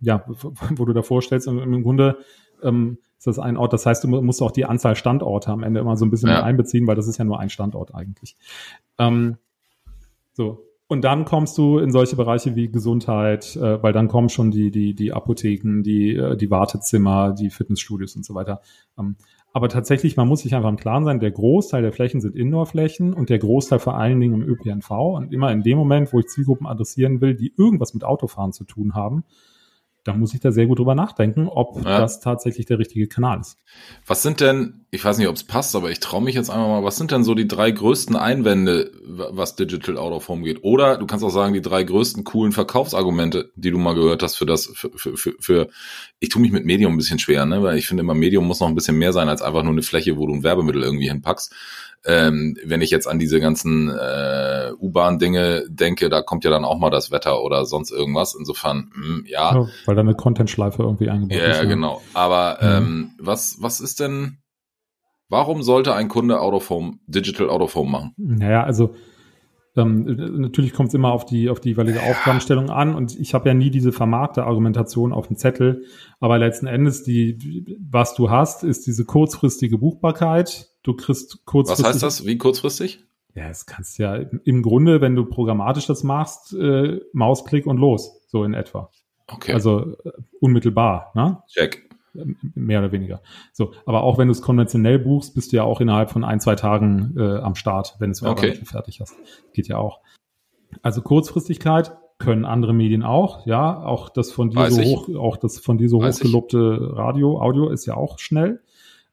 ja, 0.00 0.24
wo 0.26 0.84
du 0.86 0.92
da 0.94 1.02
vorstellst, 1.02 1.48
und 1.48 1.58
im 1.58 1.82
Grunde 1.82 2.16
ähm, 2.62 2.98
ist 3.18 3.26
das 3.26 3.38
ein 3.38 3.58
Ort, 3.58 3.74
das 3.74 3.84
heißt, 3.84 4.04
du 4.04 4.08
musst 4.08 4.40
auch 4.40 4.52
die 4.52 4.64
Anzahl 4.64 4.96
Standorte 4.96 5.50
am 5.50 5.64
Ende 5.64 5.80
immer 5.80 5.96
so 5.96 6.06
ein 6.06 6.10
bisschen 6.10 6.30
ja. 6.30 6.42
einbeziehen, 6.42 6.86
weil 6.86 6.96
das 6.96 7.08
ist 7.08 7.18
ja 7.18 7.24
nur 7.24 7.40
ein 7.40 7.50
Standort 7.50 7.94
eigentlich. 7.94 8.36
Ähm, 8.98 9.36
so, 10.32 10.64
Und 10.90 11.04
dann 11.04 11.26
kommst 11.26 11.58
du 11.58 11.78
in 11.78 11.92
solche 11.92 12.16
Bereiche 12.16 12.56
wie 12.56 12.70
Gesundheit, 12.72 13.54
äh, 13.56 13.82
weil 13.82 13.92
dann 13.92 14.08
kommen 14.08 14.30
schon 14.30 14.50
die, 14.50 14.70
die, 14.70 14.94
die 14.94 15.12
Apotheken, 15.12 15.82
die, 15.82 16.16
äh, 16.16 16.34
die 16.34 16.50
Wartezimmer, 16.50 17.34
die 17.34 17.50
Fitnessstudios 17.50 18.16
und 18.16 18.24
so 18.24 18.34
weiter. 18.34 18.62
Ähm, 18.98 19.16
aber 19.52 19.68
tatsächlich, 19.68 20.16
man 20.16 20.28
muss 20.28 20.40
sich 20.40 20.54
einfach 20.54 20.70
im 20.70 20.76
Klaren 20.76 21.04
sein, 21.04 21.20
der 21.20 21.30
Großteil 21.30 21.82
der 21.82 21.92
Flächen 21.92 22.22
sind 22.22 22.34
Indoor-Flächen 22.34 23.12
und 23.12 23.28
der 23.28 23.38
Großteil 23.38 23.78
vor 23.80 23.98
allen 23.98 24.18
Dingen 24.18 24.42
im 24.42 24.48
ÖPNV. 24.48 24.90
Und 24.90 25.32
immer 25.32 25.52
in 25.52 25.62
dem 25.62 25.76
Moment, 25.76 26.12
wo 26.12 26.20
ich 26.20 26.28
Zielgruppen 26.28 26.66
adressieren 26.66 27.20
will, 27.20 27.34
die 27.34 27.52
irgendwas 27.56 27.92
mit 27.92 28.04
Autofahren 28.04 28.52
zu 28.52 28.64
tun 28.64 28.94
haben, 28.94 29.24
da 30.08 30.14
muss 30.14 30.32
ich 30.32 30.40
da 30.40 30.50
sehr 30.52 30.66
gut 30.66 30.78
drüber 30.78 30.94
nachdenken, 30.94 31.48
ob 31.48 31.84
ja. 31.84 32.00
das 32.00 32.20
tatsächlich 32.20 32.64
der 32.64 32.78
richtige 32.78 33.08
Kanal 33.08 33.40
ist. 33.40 33.58
Was 34.06 34.22
sind 34.22 34.40
denn, 34.40 34.86
ich 34.90 35.04
weiß 35.04 35.18
nicht, 35.18 35.28
ob 35.28 35.36
es 35.36 35.44
passt, 35.44 35.76
aber 35.76 35.90
ich 35.90 36.00
traue 36.00 36.22
mich 36.22 36.34
jetzt 36.34 36.48
einmal 36.48 36.68
mal, 36.68 36.82
was 36.82 36.96
sind 36.96 37.10
denn 37.10 37.24
so 37.24 37.34
die 37.34 37.46
drei 37.46 37.70
größten 37.70 38.16
Einwände, 38.16 38.90
was 39.04 39.54
Digital 39.54 39.98
Out 39.98 40.14
of 40.14 40.28
Home 40.28 40.44
geht? 40.44 40.64
Oder 40.64 40.96
du 40.96 41.06
kannst 41.06 41.26
auch 41.26 41.30
sagen, 41.30 41.52
die 41.52 41.60
drei 41.60 41.82
größten 41.82 42.24
coolen 42.24 42.52
Verkaufsargumente, 42.52 43.52
die 43.54 43.70
du 43.70 43.76
mal 43.76 43.94
gehört 43.94 44.22
hast 44.22 44.36
für 44.36 44.46
das, 44.46 44.70
für, 44.74 44.90
für, 44.96 45.18
für, 45.18 45.34
für 45.38 45.68
ich 46.20 46.30
tue 46.30 46.40
mich 46.40 46.52
mit 46.52 46.64
Medium 46.64 46.94
ein 46.94 46.98
bisschen 46.98 47.18
schwer, 47.18 47.44
ne? 47.44 47.62
weil 47.62 47.76
ich 47.76 47.86
finde 47.86 48.02
immer, 48.02 48.14
Medium 48.14 48.46
muss 48.46 48.60
noch 48.60 48.68
ein 48.68 48.74
bisschen 48.74 48.96
mehr 48.96 49.12
sein 49.12 49.28
als 49.28 49.42
einfach 49.42 49.62
nur 49.62 49.72
eine 49.72 49.82
Fläche, 49.82 50.16
wo 50.16 50.26
du 50.26 50.34
ein 50.36 50.42
Werbemittel 50.42 50.82
irgendwie 50.82 51.10
hinpackst 51.10 51.54
ähm, 52.04 52.56
wenn 52.64 52.80
ich 52.80 52.90
jetzt 52.90 53.06
an 53.06 53.18
diese 53.18 53.40
ganzen 53.40 53.88
äh, 53.90 54.72
U-Bahn-Dinge 54.78 55.64
denke, 55.68 56.08
da 56.08 56.22
kommt 56.22 56.44
ja 56.44 56.50
dann 56.50 56.64
auch 56.64 56.78
mal 56.78 56.90
das 56.90 57.10
Wetter 57.10 57.42
oder 57.42 57.64
sonst 57.66 57.90
irgendwas. 57.90 58.34
Insofern, 58.38 58.90
mh, 58.94 59.06
hm, 59.06 59.24
ja. 59.26 59.54
ja. 59.54 59.68
Da 59.98 60.02
eine 60.02 60.14
Content-Schleife 60.14 60.84
irgendwie 60.84 61.10
eingebaut 61.10 61.36
ja, 61.36 61.48
ist. 61.48 61.56
Ja, 61.56 61.64
genau. 61.64 62.00
Aber 62.14 62.58
mhm. 62.60 62.86
ähm, 62.86 63.10
was, 63.18 63.56
was 63.60 63.80
ist 63.80 63.98
denn, 63.98 64.38
warum 65.28 65.64
sollte 65.64 65.92
ein 65.92 66.06
Kunde 66.06 66.40
Out 66.40 66.54
of 66.54 66.70
Home, 66.70 66.98
Digital 67.08 67.50
Out 67.50 67.62
of 67.62 67.74
Home 67.74 67.90
machen? 67.90 68.14
Naja, 68.16 68.62
also 68.62 68.94
ähm, 69.76 70.04
natürlich 70.40 70.72
kommt 70.72 70.90
es 70.90 70.94
immer 70.94 71.10
auf 71.10 71.24
die, 71.24 71.50
auf 71.50 71.58
die 71.58 71.70
jeweilige 71.70 72.00
Aufgabenstellung 72.02 72.70
an 72.70 72.94
und 72.94 73.18
ich 73.18 73.34
habe 73.34 73.48
ja 73.48 73.54
nie 73.54 73.70
diese 73.70 73.90
vermarkte 73.90 74.44
Argumentation 74.44 75.12
auf 75.12 75.26
dem 75.26 75.36
Zettel, 75.36 75.84
aber 76.20 76.38
letzten 76.38 76.68
Endes 76.68 77.02
die, 77.02 77.76
was 77.90 78.14
du 78.14 78.30
hast, 78.30 78.62
ist 78.62 78.86
diese 78.86 79.04
kurzfristige 79.04 79.78
Buchbarkeit. 79.78 80.68
Du 80.84 80.94
kriegst 80.94 81.44
kurzfristig. 81.44 81.84
Was 81.84 81.92
heißt 81.94 82.02
das? 82.04 82.24
Wie 82.24 82.38
kurzfristig? 82.38 83.04
Ja, 83.34 83.48
es 83.48 83.66
kannst 83.66 83.98
ja 83.98 84.14
im 84.14 84.62
Grunde, 84.62 85.00
wenn 85.00 85.14
du 85.14 85.24
programmatisch 85.24 85.86
das 85.86 86.02
machst, 86.04 86.54
äh, 86.54 87.00
Mausklick 87.12 87.66
und 87.66 87.78
los, 87.78 88.20
so 88.28 88.44
in 88.44 88.54
etwa. 88.54 88.90
Okay. 89.28 89.52
Also 89.52 89.96
äh, 90.04 90.10
unmittelbar, 90.40 91.12
ne? 91.14 91.42
Check 91.48 91.88
mehr 92.54 92.80
oder 92.80 92.92
weniger. 92.92 93.20
So, 93.52 93.72
aber 93.86 94.02
auch 94.02 94.18
wenn 94.18 94.28
du 94.28 94.32
es 94.32 94.42
konventionell 94.42 94.98
buchst, 94.98 95.34
bist 95.34 95.52
du 95.52 95.56
ja 95.56 95.62
auch 95.62 95.80
innerhalb 95.80 96.10
von 96.10 96.24
ein, 96.24 96.40
zwei 96.40 96.54
Tagen 96.54 97.14
äh, 97.16 97.38
am 97.38 97.54
Start, 97.54 97.96
wenn 97.98 98.10
du 98.10 98.12
es 98.12 98.22
okay. 98.22 98.54
fertig 98.64 99.00
hast. 99.00 99.14
Geht 99.52 99.68
ja 99.68 99.78
auch. 99.78 100.00
Also 100.82 101.02
Kurzfristigkeit 101.02 101.96
können 102.18 102.44
andere 102.44 102.74
Medien 102.74 103.02
auch, 103.04 103.46
ja, 103.46 103.82
auch 103.84 104.08
das 104.08 104.32
von 104.32 104.50
dir 104.50 104.56
Weiß 104.56 104.74
so 104.74 104.80
ich. 104.80 104.88
hoch, 104.88 105.08
auch 105.16 105.36
das 105.36 105.58
von 105.58 105.78
dir 105.78 105.88
so 105.88 106.00
Weiß 106.00 106.18
hochgelobte 106.18 106.78
ich. 106.80 106.96
Radio, 106.96 107.40
Audio 107.40 107.68
ist 107.68 107.86
ja 107.86 107.94
auch 107.94 108.18
schnell. 108.18 108.60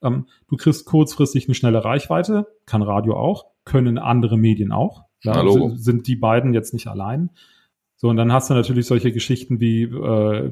Ähm, 0.02 0.26
du 0.48 0.58
kriegst 0.58 0.86
kurzfristig 0.86 1.48
eine 1.48 1.56
schnelle 1.56 1.86
Reichweite, 1.86 2.48
kann 2.66 2.82
Radio 2.82 3.16
auch, 3.16 3.46
können 3.64 3.98
andere 3.98 4.38
Medien 4.38 4.72
auch. 4.72 5.04
Ja, 5.22 5.48
sind, 5.50 5.80
sind 5.80 6.08
die 6.08 6.16
beiden 6.16 6.54
jetzt 6.54 6.74
nicht 6.74 6.88
allein. 6.88 7.32
So, 8.06 8.10
und 8.12 8.18
dann 8.18 8.32
hast 8.32 8.52
du 8.52 8.54
natürlich 8.54 8.86
solche 8.86 9.12
Geschichten 9.12 9.60
wie 9.60 9.82
äh, 9.82 10.52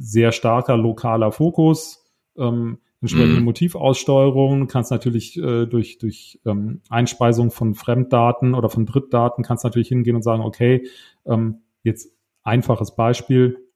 sehr 0.00 0.32
starker 0.32 0.76
lokaler 0.76 1.30
Fokus, 1.30 2.04
ähm, 2.36 2.78
entsprechende 3.00 3.40
mm. 3.40 3.44
Motivaussteuerung, 3.44 4.66
kannst 4.66 4.90
natürlich 4.90 5.38
äh, 5.38 5.66
durch, 5.66 5.98
durch 5.98 6.40
ähm, 6.44 6.80
Einspeisung 6.88 7.52
von 7.52 7.76
Fremddaten 7.76 8.54
oder 8.54 8.68
von 8.68 8.86
Drittdaten 8.86 9.44
kannst 9.44 9.62
natürlich 9.62 9.86
hingehen 9.86 10.16
und 10.16 10.22
sagen, 10.22 10.42
okay, 10.42 10.84
ähm, 11.26 11.60
jetzt 11.84 12.12
einfaches 12.42 12.96
Beispiel, 12.96 13.68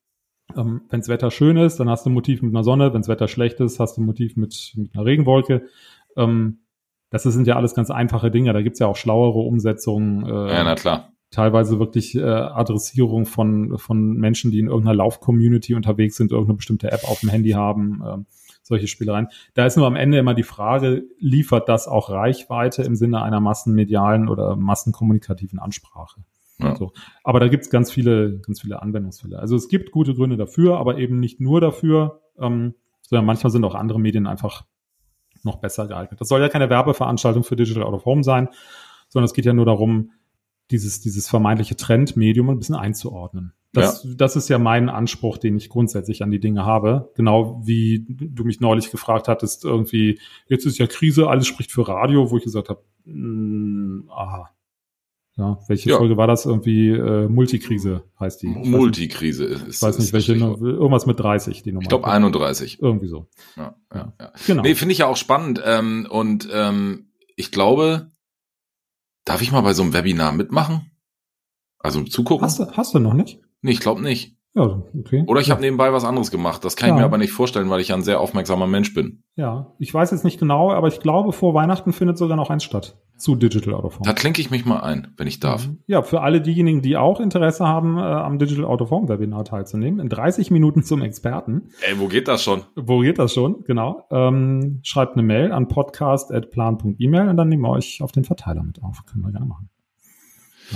ähm, 0.56 0.80
wenns 0.88 1.06
Wetter 1.06 1.30
schön 1.30 1.56
ist, 1.56 1.78
dann 1.78 1.88
hast 1.88 2.06
du 2.06 2.10
ein 2.10 2.14
Motiv 2.14 2.42
mit 2.42 2.52
einer 2.52 2.64
Sonne, 2.64 2.92
wenns 2.94 3.06
Wetter 3.06 3.28
schlecht 3.28 3.60
ist, 3.60 3.78
hast 3.78 3.96
du 3.96 4.02
ein 4.02 4.06
Motiv 4.06 4.34
mit, 4.34 4.72
mit 4.74 4.92
einer 4.92 5.04
Regenwolke. 5.04 5.68
Ähm, 6.16 6.64
das 7.10 7.22
sind 7.22 7.46
ja 7.46 7.54
alles 7.54 7.76
ganz 7.76 7.92
einfache 7.92 8.32
Dinge, 8.32 8.52
da 8.52 8.60
gibt's 8.60 8.80
ja 8.80 8.88
auch 8.88 8.96
schlauere 8.96 9.38
Umsetzungen. 9.38 10.26
Äh, 10.26 10.52
ja, 10.52 10.64
na 10.64 10.74
klar 10.74 11.13
teilweise 11.34 11.78
wirklich 11.78 12.14
äh, 12.14 12.22
Adressierung 12.22 13.26
von, 13.26 13.76
von 13.78 14.14
Menschen, 14.14 14.50
die 14.50 14.60
in 14.60 14.68
irgendeiner 14.68 14.96
Lauf-Community 14.96 15.74
unterwegs 15.74 16.16
sind, 16.16 16.30
irgendeine 16.30 16.56
bestimmte 16.56 16.92
App 16.92 17.04
auf 17.04 17.20
dem 17.20 17.28
Handy 17.28 17.50
haben, 17.50 18.02
äh, 18.04 18.18
solche 18.62 18.86
Spielereien. 18.86 19.28
Da 19.54 19.66
ist 19.66 19.76
nur 19.76 19.86
am 19.86 19.96
Ende 19.96 20.18
immer 20.18 20.34
die 20.34 20.44
Frage, 20.44 21.04
liefert 21.18 21.68
das 21.68 21.88
auch 21.88 22.08
Reichweite 22.08 22.82
im 22.82 22.94
Sinne 22.94 23.22
einer 23.22 23.40
massenmedialen 23.40 24.28
oder 24.28 24.56
massenkommunikativen 24.56 25.58
Ansprache? 25.58 26.22
Ja. 26.58 26.76
So. 26.76 26.92
Aber 27.24 27.40
da 27.40 27.48
gibt's 27.48 27.68
ganz 27.68 27.90
viele, 27.90 28.38
ganz 28.38 28.60
viele 28.60 28.80
Anwendungsfälle. 28.80 29.38
Also 29.38 29.56
es 29.56 29.68
gibt 29.68 29.90
gute 29.90 30.14
Gründe 30.14 30.36
dafür, 30.36 30.78
aber 30.78 30.98
eben 30.98 31.18
nicht 31.18 31.40
nur 31.40 31.60
dafür, 31.60 32.20
ähm, 32.38 32.74
sondern 33.02 33.26
manchmal 33.26 33.50
sind 33.50 33.64
auch 33.64 33.74
andere 33.74 33.98
Medien 33.98 34.26
einfach 34.26 34.64
noch 35.42 35.56
besser 35.56 35.88
geeignet. 35.88 36.20
Das 36.20 36.28
soll 36.28 36.40
ja 36.40 36.48
keine 36.48 36.70
Werbeveranstaltung 36.70 37.42
für 37.42 37.56
Digital 37.56 37.82
Out 37.82 37.94
of 37.94 38.04
Home 38.04 38.22
sein, 38.22 38.48
sondern 39.08 39.26
es 39.26 39.34
geht 39.34 39.44
ja 39.44 39.52
nur 39.52 39.66
darum, 39.66 40.12
dieses, 40.70 41.00
dieses 41.00 41.28
vermeintliche 41.28 41.76
Trendmedium 41.76 42.50
ein 42.50 42.58
bisschen 42.58 42.74
einzuordnen. 42.74 43.52
Das, 43.74 44.04
ja. 44.04 44.10
das 44.14 44.36
ist 44.36 44.48
ja 44.48 44.58
mein 44.58 44.88
Anspruch, 44.88 45.36
den 45.36 45.56
ich 45.56 45.68
grundsätzlich 45.68 46.22
an 46.22 46.30
die 46.30 46.38
Dinge 46.38 46.64
habe. 46.64 47.10
Genau 47.16 47.60
wie 47.64 48.06
du 48.08 48.44
mich 48.44 48.60
neulich 48.60 48.90
gefragt 48.90 49.26
hattest, 49.26 49.64
irgendwie, 49.64 50.20
jetzt 50.46 50.64
ist 50.64 50.78
ja 50.78 50.86
Krise, 50.86 51.28
alles 51.28 51.46
spricht 51.46 51.72
für 51.72 51.86
Radio, 51.86 52.30
wo 52.30 52.36
ich 52.36 52.44
gesagt 52.44 52.68
habe, 52.68 52.82
mm, 53.04 54.08
aha. 54.10 54.50
Ja, 55.36 55.58
welche 55.66 55.90
ja. 55.90 55.96
Folge 55.96 56.16
war 56.16 56.28
das? 56.28 56.46
Irgendwie 56.46 56.90
äh, 56.90 57.26
Multikrise 57.28 58.04
heißt 58.20 58.42
die. 58.42 58.56
Ich 58.62 58.68
Multikrise 58.68 59.44
ist. 59.46 59.66
Ich 59.66 59.82
weiß 59.82 59.98
nicht, 59.98 60.12
welche, 60.12 60.34
irgendwas 60.34 61.06
mit 61.06 61.18
30, 61.18 61.64
die 61.64 61.72
Nummer. 61.72 61.82
Ich 61.82 61.88
glaube 61.88 62.06
31. 62.06 62.80
Irgendwie 62.80 63.08
so. 63.08 63.26
Ja, 63.56 63.74
ja, 63.92 64.12
ja. 64.20 64.32
Genau. 64.46 64.62
Nee, 64.62 64.76
finde 64.76 64.92
ich 64.92 64.98
ja 64.98 65.06
auch 65.06 65.16
spannend. 65.16 65.60
Ähm, 65.64 66.06
und 66.08 66.48
ähm, 66.52 67.06
ich 67.34 67.50
glaube, 67.50 68.12
Darf 69.24 69.42
ich 69.42 69.52
mal 69.52 69.62
bei 69.62 69.72
so 69.72 69.82
einem 69.82 69.94
Webinar 69.94 70.32
mitmachen? 70.32 70.90
Also 71.78 72.02
zugucken? 72.02 72.44
Hast 72.44 72.58
du, 72.58 72.66
hast 72.72 72.94
du 72.94 72.98
noch 72.98 73.14
nicht? 73.14 73.40
Nee, 73.62 73.72
ich 73.72 73.80
glaube 73.80 74.02
nicht. 74.02 74.36
Ja, 74.54 74.82
okay. 74.98 75.24
Oder 75.26 75.40
ich 75.40 75.48
ja. 75.48 75.52
habe 75.52 75.62
nebenbei 75.62 75.92
was 75.92 76.04
anderes 76.04 76.30
gemacht. 76.30 76.64
Das 76.64 76.76
kann 76.76 76.90
ja. 76.90 76.94
ich 76.94 77.00
mir 77.00 77.04
aber 77.04 77.18
nicht 77.18 77.32
vorstellen, 77.32 77.70
weil 77.70 77.80
ich 77.80 77.88
ja 77.88 77.96
ein 77.96 78.02
sehr 78.02 78.20
aufmerksamer 78.20 78.66
Mensch 78.66 78.94
bin. 78.94 79.24
Ja, 79.34 79.74
ich 79.78 79.92
weiß 79.92 80.12
jetzt 80.12 80.24
nicht 80.24 80.38
genau, 80.38 80.72
aber 80.72 80.88
ich 80.88 81.00
glaube, 81.00 81.32
vor 81.32 81.54
Weihnachten 81.54 81.92
findet 81.92 82.18
sogar 82.18 82.36
noch 82.36 82.50
eins 82.50 82.62
statt. 82.62 82.96
Zu 83.16 83.36
Digital 83.36 83.74
Out 83.74 83.84
of 83.84 83.94
Home. 83.94 84.04
Da 84.04 84.12
klinke 84.12 84.40
ich 84.40 84.50
mich 84.50 84.64
mal 84.64 84.80
ein, 84.80 85.12
wenn 85.16 85.26
ich 85.26 85.38
darf. 85.38 85.68
Mhm. 85.68 85.78
Ja, 85.86 86.02
für 86.02 86.22
alle 86.22 86.40
diejenigen, 86.40 86.82
die 86.82 86.96
auch 86.96 87.20
Interesse 87.20 87.66
haben, 87.66 87.96
äh, 87.96 88.00
am 88.00 88.38
Digital 88.38 88.64
Out 88.64 88.82
of 88.82 88.90
Home 88.90 89.08
Webinar 89.08 89.44
teilzunehmen, 89.44 90.00
in 90.00 90.08
30 90.08 90.50
Minuten 90.50 90.82
zum 90.82 91.00
Experten. 91.02 91.68
Ey, 91.82 91.98
wo 91.98 92.08
geht 92.08 92.26
das 92.26 92.42
schon? 92.42 92.62
Wo 92.74 93.00
geht 93.00 93.18
das 93.18 93.32
schon? 93.32 93.62
Genau. 93.64 94.06
Ähm, 94.10 94.80
schreibt 94.82 95.12
eine 95.14 95.22
Mail 95.22 95.52
an 95.52 95.68
podcast.plan.email 95.68 97.28
und 97.28 97.36
dann 97.36 97.48
nehmen 97.48 97.62
wir 97.62 97.70
euch 97.70 98.02
auf 98.02 98.10
den 98.10 98.24
Verteiler 98.24 98.62
mit 98.62 98.82
auf. 98.82 99.04
Können 99.06 99.22
wir 99.22 99.30
gerne 99.30 99.46
machen. 99.46 99.70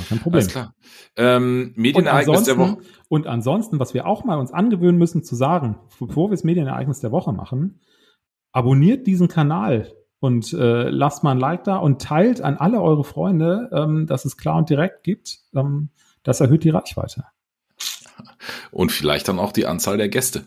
Kein 0.08 0.18
Problem. 0.18 0.40
Alles 0.40 0.52
klar. 0.52 0.74
Ähm, 1.16 1.72
Medienereignis 1.76 2.44
der 2.44 2.58
Woche. 2.58 2.78
Und 3.08 3.26
ansonsten, 3.26 3.80
was 3.80 3.94
wir 3.94 4.06
auch 4.06 4.24
mal 4.24 4.38
uns 4.38 4.52
angewöhnen 4.52 4.98
müssen 4.98 5.24
zu 5.24 5.34
sagen, 5.34 5.76
bevor 5.98 6.28
wir 6.28 6.36
das 6.36 6.44
Medienereignis 6.44 7.00
der 7.00 7.10
Woche 7.10 7.32
machen, 7.32 7.80
abonniert 8.52 9.06
diesen 9.06 9.28
Kanal 9.28 9.92
und 10.20 10.52
äh, 10.52 10.88
lasst 10.88 11.22
mal 11.22 11.32
ein 11.32 11.38
Like 11.38 11.64
da 11.64 11.76
und 11.76 12.02
teilt 12.02 12.40
an 12.40 12.56
alle 12.56 12.80
eure 12.80 13.04
Freunde, 13.04 13.70
ähm, 13.72 14.06
dass 14.06 14.24
es 14.24 14.36
klar 14.36 14.56
und 14.56 14.68
direkt 14.68 15.04
gibt. 15.04 15.40
Ähm, 15.54 15.90
das 16.22 16.40
erhöht 16.40 16.64
die 16.64 16.70
Reichweite. 16.70 17.24
Und 18.70 18.92
vielleicht 18.92 19.28
dann 19.28 19.38
auch 19.38 19.52
die 19.52 19.66
Anzahl 19.66 19.96
der 19.96 20.08
Gäste. 20.08 20.44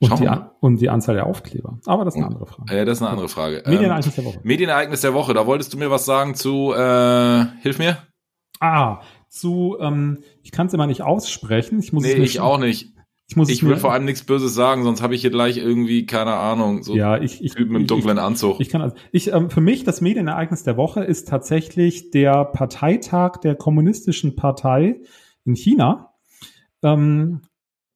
Und 0.00 0.20
die, 0.20 0.28
und 0.60 0.80
die, 0.80 0.90
Anzahl 0.90 1.14
der 1.14 1.26
Aufkleber. 1.26 1.78
Aber 1.86 2.04
das 2.04 2.14
ist 2.14 2.18
eine 2.18 2.26
andere 2.26 2.46
Frage. 2.46 2.76
Ja, 2.76 2.84
das 2.84 2.98
ist 2.98 3.02
eine 3.02 3.10
andere 3.10 3.28
Frage. 3.28 3.62
Medienereignis 3.64 4.18
ähm, 4.18 4.24
der 4.24 4.32
Woche. 4.32 4.40
Medienereignis 4.42 5.00
der 5.00 5.14
Woche. 5.14 5.34
Da 5.34 5.46
wolltest 5.46 5.72
du 5.72 5.78
mir 5.78 5.90
was 5.90 6.04
sagen 6.04 6.34
zu, 6.34 6.74
äh, 6.74 7.46
hilf 7.62 7.78
mir? 7.78 7.98
Ah, 8.60 9.00
zu, 9.28 9.76
ähm, 9.80 10.18
ich 10.42 10.52
kann 10.52 10.66
es 10.66 10.74
immer 10.74 10.86
nicht 10.86 11.02
aussprechen. 11.02 11.78
Ich 11.78 11.92
muss 11.92 12.02
nee, 12.02 12.12
ich 12.14 12.40
auch 12.40 12.58
nicht. 12.58 12.93
Ich, 13.28 13.36
muss 13.36 13.48
ich 13.48 13.66
will 13.66 13.76
vor 13.76 13.92
allem 13.92 14.04
nichts 14.04 14.22
Böses 14.22 14.54
sagen, 14.54 14.82
sonst 14.82 15.00
habe 15.00 15.14
ich 15.14 15.22
hier 15.22 15.30
gleich 15.30 15.56
irgendwie, 15.56 16.04
keine 16.04 16.34
Ahnung, 16.34 16.82
so 16.82 16.94
ja, 16.94 17.16
ich, 17.18 17.42
ich, 17.42 17.54
Typen 17.54 17.74
im 17.74 17.86
dunklen 17.86 18.18
Anzug. 18.18 18.60
Ich 18.60 18.68
kann 18.68 18.82
also, 18.82 18.94
ich, 19.12 19.32
ähm, 19.32 19.48
für 19.48 19.62
mich 19.62 19.84
das 19.84 20.02
Medienereignis 20.02 20.62
der 20.62 20.76
Woche 20.76 21.02
ist 21.02 21.28
tatsächlich 21.28 22.10
der 22.10 22.44
Parteitag 22.44 23.38
der 23.38 23.54
Kommunistischen 23.54 24.36
Partei 24.36 25.00
in 25.46 25.54
China. 25.54 26.12
Ähm, 26.82 27.40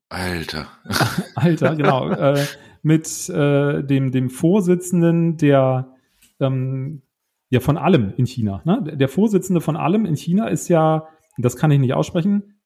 Alter. 0.09 0.69
Alter, 1.35 1.77
genau. 1.77 2.09
äh, 2.09 2.47
mit 2.83 3.29
äh, 3.29 3.85
dem, 3.85 4.11
dem 4.11 4.31
Vorsitzenden 4.31 5.37
der 5.37 5.95
ähm, 6.41 7.03
ja 7.51 7.61
von 7.61 7.77
allem 7.77 8.13
in 8.17 8.27
China. 8.27 8.63
Ne? 8.65 8.97
Der 8.97 9.09
Vorsitzende 9.09 9.61
von 9.61 9.77
allem 9.77 10.07
in 10.07 10.17
China 10.17 10.49
ist 10.49 10.69
ja, 10.69 11.07
das 11.37 11.57
kann 11.57 11.71
ich 11.71 11.79
nicht 11.79 11.95
aussprechen, 11.95 12.58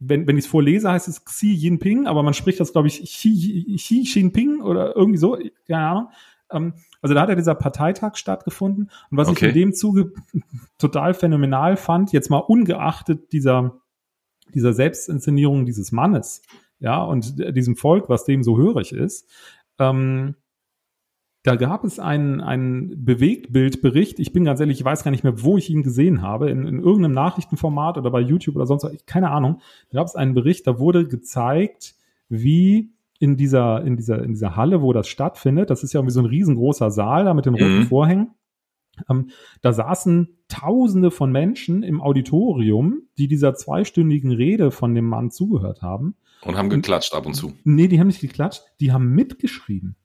wenn, 0.00 0.26
wenn 0.26 0.38
ich 0.38 0.44
es 0.44 0.50
vorlese, 0.50 0.90
heißt 0.90 1.08
es 1.08 1.24
Xi 1.24 1.52
Jinping, 1.52 2.06
aber 2.06 2.22
man 2.22 2.34
spricht 2.34 2.60
das, 2.60 2.72
glaube 2.72 2.88
ich, 2.88 3.02
Xi, 3.02 3.74
Xi 3.76 4.02
Jinping 4.02 4.60
oder 4.60 4.94
irgendwie 4.96 5.18
so, 5.18 5.36
keine 5.66 5.86
Ahnung. 5.86 6.08
Ähm, 6.50 6.74
Also 7.00 7.14
da 7.14 7.20
hat 7.22 7.28
ja 7.28 7.34
dieser 7.34 7.54
Parteitag 7.54 8.16
stattgefunden. 8.16 8.90
Und 9.10 9.18
was 9.18 9.28
Okay. 9.28 9.46
ich 9.46 9.54
in 9.54 9.60
dem 9.60 9.72
Zuge 9.74 10.12
total 10.78 11.14
phänomenal 11.14 11.76
fand, 11.76 12.12
jetzt 12.12 12.30
mal 12.30 12.38
ungeachtet 12.38 13.32
dieser, 13.32 13.80
dieser 14.54 14.72
Selbstinszenierung 14.72 15.66
dieses 15.66 15.92
Mannes, 15.92 16.42
ja, 16.80 17.02
und 17.02 17.36
diesem 17.56 17.76
Volk, 17.76 18.08
was 18.08 18.24
dem 18.24 18.42
so 18.42 18.56
hörig 18.56 18.92
ist, 18.92 19.28
ähm, 19.78 20.36
da 21.42 21.56
gab 21.56 21.84
es 21.84 21.98
einen, 21.98 22.40
einen 22.40 23.04
Bewegtbildbericht. 23.04 24.18
Ich 24.18 24.32
bin 24.32 24.44
ganz 24.44 24.60
ehrlich, 24.60 24.80
ich 24.80 24.84
weiß 24.84 25.04
gar 25.04 25.10
nicht 25.10 25.24
mehr, 25.24 25.42
wo 25.42 25.56
ich 25.56 25.70
ihn 25.70 25.82
gesehen 25.82 26.20
habe, 26.20 26.50
in, 26.50 26.66
in 26.66 26.80
irgendeinem 26.80 27.12
Nachrichtenformat 27.12 27.96
oder 27.96 28.10
bei 28.10 28.20
YouTube 28.20 28.56
oder 28.56 28.66
sonst 28.66 28.84
was, 28.84 28.92
keine 29.06 29.30
Ahnung. 29.30 29.60
Da 29.90 29.98
gab 29.98 30.06
es 30.06 30.16
einen 30.16 30.34
Bericht, 30.34 30.66
da 30.66 30.78
wurde 30.78 31.06
gezeigt, 31.06 31.94
wie 32.28 32.90
in 33.20 33.36
dieser, 33.36 33.82
in 33.84 33.96
dieser, 33.96 34.22
in 34.22 34.32
dieser 34.32 34.56
Halle, 34.56 34.82
wo 34.82 34.92
das 34.92 35.08
stattfindet, 35.08 35.70
das 35.70 35.82
ist 35.82 35.92
ja 35.92 36.00
irgendwie 36.00 36.14
so 36.14 36.20
ein 36.20 36.26
riesengroßer 36.26 36.90
Saal 36.90 37.24
da 37.24 37.34
mit 37.34 37.46
den 37.46 37.54
roten 37.54 37.80
Mhm. 37.80 37.86
Vorhängen. 37.86 38.30
Ähm, 39.08 39.30
da 39.60 39.72
saßen 39.72 40.36
Tausende 40.48 41.10
von 41.10 41.30
Menschen 41.30 41.82
im 41.82 42.00
Auditorium, 42.00 43.02
die 43.18 43.28
dieser 43.28 43.54
zweistündigen 43.54 44.32
Rede 44.32 44.70
von 44.70 44.94
dem 44.94 45.04
Mann 45.04 45.30
zugehört 45.30 45.82
haben. 45.82 46.16
Und 46.42 46.56
haben 46.56 46.70
geklatscht 46.70 47.14
ab 47.14 47.26
und 47.26 47.34
zu. 47.34 47.52
Nee, 47.64 47.88
die 47.88 48.00
haben 48.00 48.06
nicht 48.06 48.20
geklatscht, 48.20 48.62
die 48.80 48.92
haben 48.92 49.10
mitgeschrieben. 49.10 49.96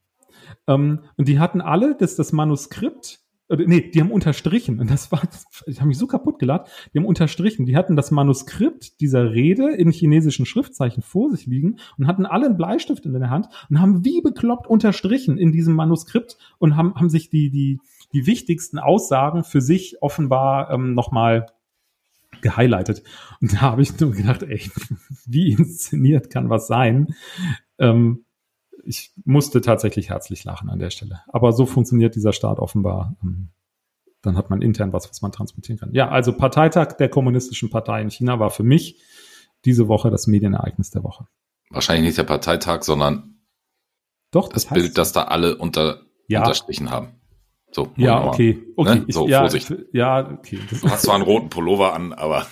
Ähm, 0.67 0.99
und 1.17 1.27
die 1.27 1.39
hatten 1.39 1.61
alle 1.61 1.95
das, 1.95 2.15
das 2.15 2.31
Manuskript, 2.31 3.19
oder, 3.49 3.65
nee, 3.67 3.81
die 3.81 3.99
haben 3.99 4.11
unterstrichen. 4.11 4.79
Und 4.79 4.89
das 4.89 5.11
war, 5.11 5.21
ich 5.67 5.79
habe 5.79 5.87
mich 5.87 5.97
so 5.97 6.07
kaputt 6.07 6.39
gelacht. 6.39 6.67
Die 6.93 6.99
haben 6.99 7.05
unterstrichen. 7.05 7.65
Die 7.65 7.75
hatten 7.75 7.95
das 7.95 8.09
Manuskript 8.09 8.99
dieser 9.01 9.31
Rede 9.31 9.71
in 9.71 9.91
chinesischen 9.91 10.45
Schriftzeichen 10.45 11.03
vor 11.03 11.29
sich 11.29 11.45
liegen 11.45 11.77
und 11.97 12.07
hatten 12.07 12.25
alle 12.25 12.47
einen 12.47 12.57
Bleistift 12.57 13.05
in 13.05 13.13
der 13.13 13.29
Hand 13.29 13.47
und 13.69 13.79
haben 13.79 14.05
wie 14.05 14.21
bekloppt 14.21 14.67
unterstrichen 14.67 15.37
in 15.37 15.51
diesem 15.51 15.75
Manuskript 15.75 16.37
und 16.57 16.77
haben, 16.77 16.95
haben 16.95 17.09
sich 17.09 17.29
die, 17.29 17.49
die, 17.49 17.79
die 18.13 18.25
wichtigsten 18.25 18.79
Aussagen 18.79 19.43
für 19.43 19.61
sich 19.61 20.01
offenbar 20.01 20.71
ähm, 20.71 20.93
nochmal 20.93 21.47
gehighlightet. 22.41 23.03
Und 23.41 23.53
da 23.53 23.61
habe 23.61 23.81
ich 23.81 23.99
nur 23.99 24.11
gedacht, 24.11 24.43
ey, 24.43 24.61
wie 25.25 25.51
inszeniert 25.51 26.29
kann 26.29 26.49
was 26.49 26.67
sein? 26.67 27.13
Ähm, 27.77 28.25
ich 28.85 29.11
musste 29.25 29.61
tatsächlich 29.61 30.09
herzlich 30.09 30.43
lachen 30.43 30.69
an 30.69 30.79
der 30.79 30.89
Stelle. 30.89 31.21
Aber 31.27 31.53
so 31.53 31.65
funktioniert 31.65 32.15
dieser 32.15 32.33
Staat 32.33 32.59
offenbar. 32.59 33.15
Ähm, 33.23 33.49
Dann 34.21 34.37
hat 34.37 34.49
man 34.49 34.61
intern 34.61 34.93
was, 34.93 35.09
was 35.09 35.21
man 35.21 35.31
transportieren 35.33 35.77
kann. 35.79 35.93
Ja, 35.93 36.07
also 36.09 36.31
Parteitag 36.33 36.93
der 36.97 37.09
Kommunistischen 37.09 37.69
Partei 37.69 38.01
in 38.01 38.09
China 38.09 38.39
war 38.39 38.49
für 38.51 38.63
mich 38.63 39.01
diese 39.65 39.87
Woche 39.89 40.11
das 40.11 40.27
Medienereignis 40.27 40.91
der 40.91 41.03
Woche. 41.03 41.27
Wahrscheinlich 41.69 42.05
nicht 42.05 42.17
der 42.17 42.23
Parteitag, 42.23 42.83
sondern 42.83 43.39
Doch, 44.31 44.47
das 44.49 44.69
heißt- 44.69 44.73
Bild, 44.73 44.97
das 44.97 45.11
da 45.11 45.23
alle 45.23 45.57
unter, 45.57 46.01
Ja. 46.27 46.39
unterstrichen 46.41 46.89
haben. 46.89 47.19
So, 47.71 47.89
Ja, 47.97 48.23
okay. 48.27 48.61
okay. 48.75 48.95
Ne? 48.99 49.05
Ich, 49.07 49.15
So, 49.15 49.27
ja, 49.27 49.39
Vorsicht. 49.39 49.73
Ja, 49.93 50.29
okay. 50.31 50.59
Das, 50.69 50.81
Du 50.81 50.89
hast 50.89 51.01
zwar 51.03 51.15
einen 51.15 51.23
roten 51.23 51.49
Pullover 51.49 51.93
an, 51.93 52.13
aber 52.13 52.45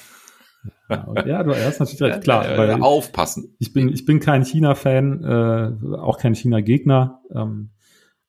ja, 0.90 1.26
ja, 1.26 1.44
du 1.44 1.56
hast 1.56 1.80
natürlich 1.80 2.02
recht, 2.02 2.24
klar. 2.24 2.46
weil 2.58 2.82
aufpassen. 2.82 3.56
ich 3.60 3.74
bin, 3.74 3.90
ich 3.90 4.06
bin 4.06 4.20
kein 4.20 4.44
China-Fan, 4.44 5.24
äh, 5.24 5.98
auch 5.98 6.18
kein 6.18 6.36
China-Gegner, 6.36 7.22
ähm, 7.34 7.72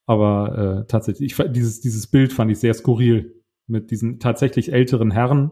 aber 0.07 0.85
äh, 0.85 0.87
tatsächlich, 0.87 1.33
ich, 1.33 1.53
dieses, 1.53 1.81
dieses 1.81 2.07
Bild 2.07 2.33
fand 2.33 2.51
ich 2.51 2.59
sehr 2.59 2.75
skurril 2.75 3.43
mit 3.67 3.91
diesen 3.91 4.19
tatsächlich 4.19 4.73
älteren 4.73 5.11
Herren, 5.11 5.51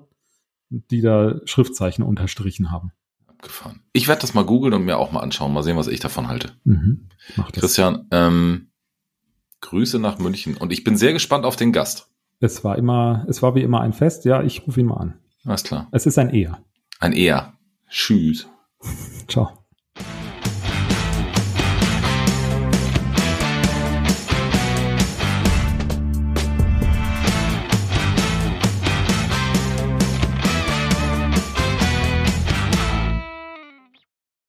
die 0.69 1.01
da 1.01 1.41
Schriftzeichen 1.45 2.05
unterstrichen 2.05 2.71
haben. 2.71 2.93
Abgefahren. 3.27 3.81
Ich 3.93 4.09
werde 4.09 4.21
das 4.21 4.35
mal 4.35 4.45
googeln 4.45 4.75
und 4.75 4.85
mir 4.85 4.99
auch 4.99 5.13
mal 5.13 5.21
anschauen, 5.21 5.53
mal 5.53 5.63
sehen, 5.63 5.77
was 5.77 5.89
ich 5.89 6.01
davon 6.01 6.29
halte. 6.29 6.53
Mhm. 6.65 7.09
Christian, 7.53 8.07
ähm, 8.11 8.69
Grüße 9.61 9.99
nach 9.99 10.19
München 10.19 10.57
und 10.57 10.73
ich 10.73 10.85
bin 10.85 10.97
sehr 10.97 11.13
gespannt 11.13 11.45
auf 11.45 11.57
den 11.57 11.73
Gast. 11.73 12.09
Es 12.41 12.65
war 12.65 12.79
immer, 12.79 13.27
es 13.29 13.43
war 13.43 13.55
wie 13.55 13.63
immer 13.63 13.81
ein 13.83 13.93
Fest. 13.93 14.25
Ja, 14.25 14.43
ich 14.43 14.67
rufe 14.67 14.81
ihn 14.81 14.87
mal 14.87 14.97
an. 14.97 15.19
Alles 15.45 15.63
klar. 15.63 15.89
Es 15.93 16.07
ist 16.07 16.19
ein 16.19 16.31
Er. 16.31 16.63
Ein 17.01 17.15
Er. 17.15 17.55
Tschüss. 17.89 18.47
Ciao. 19.27 19.60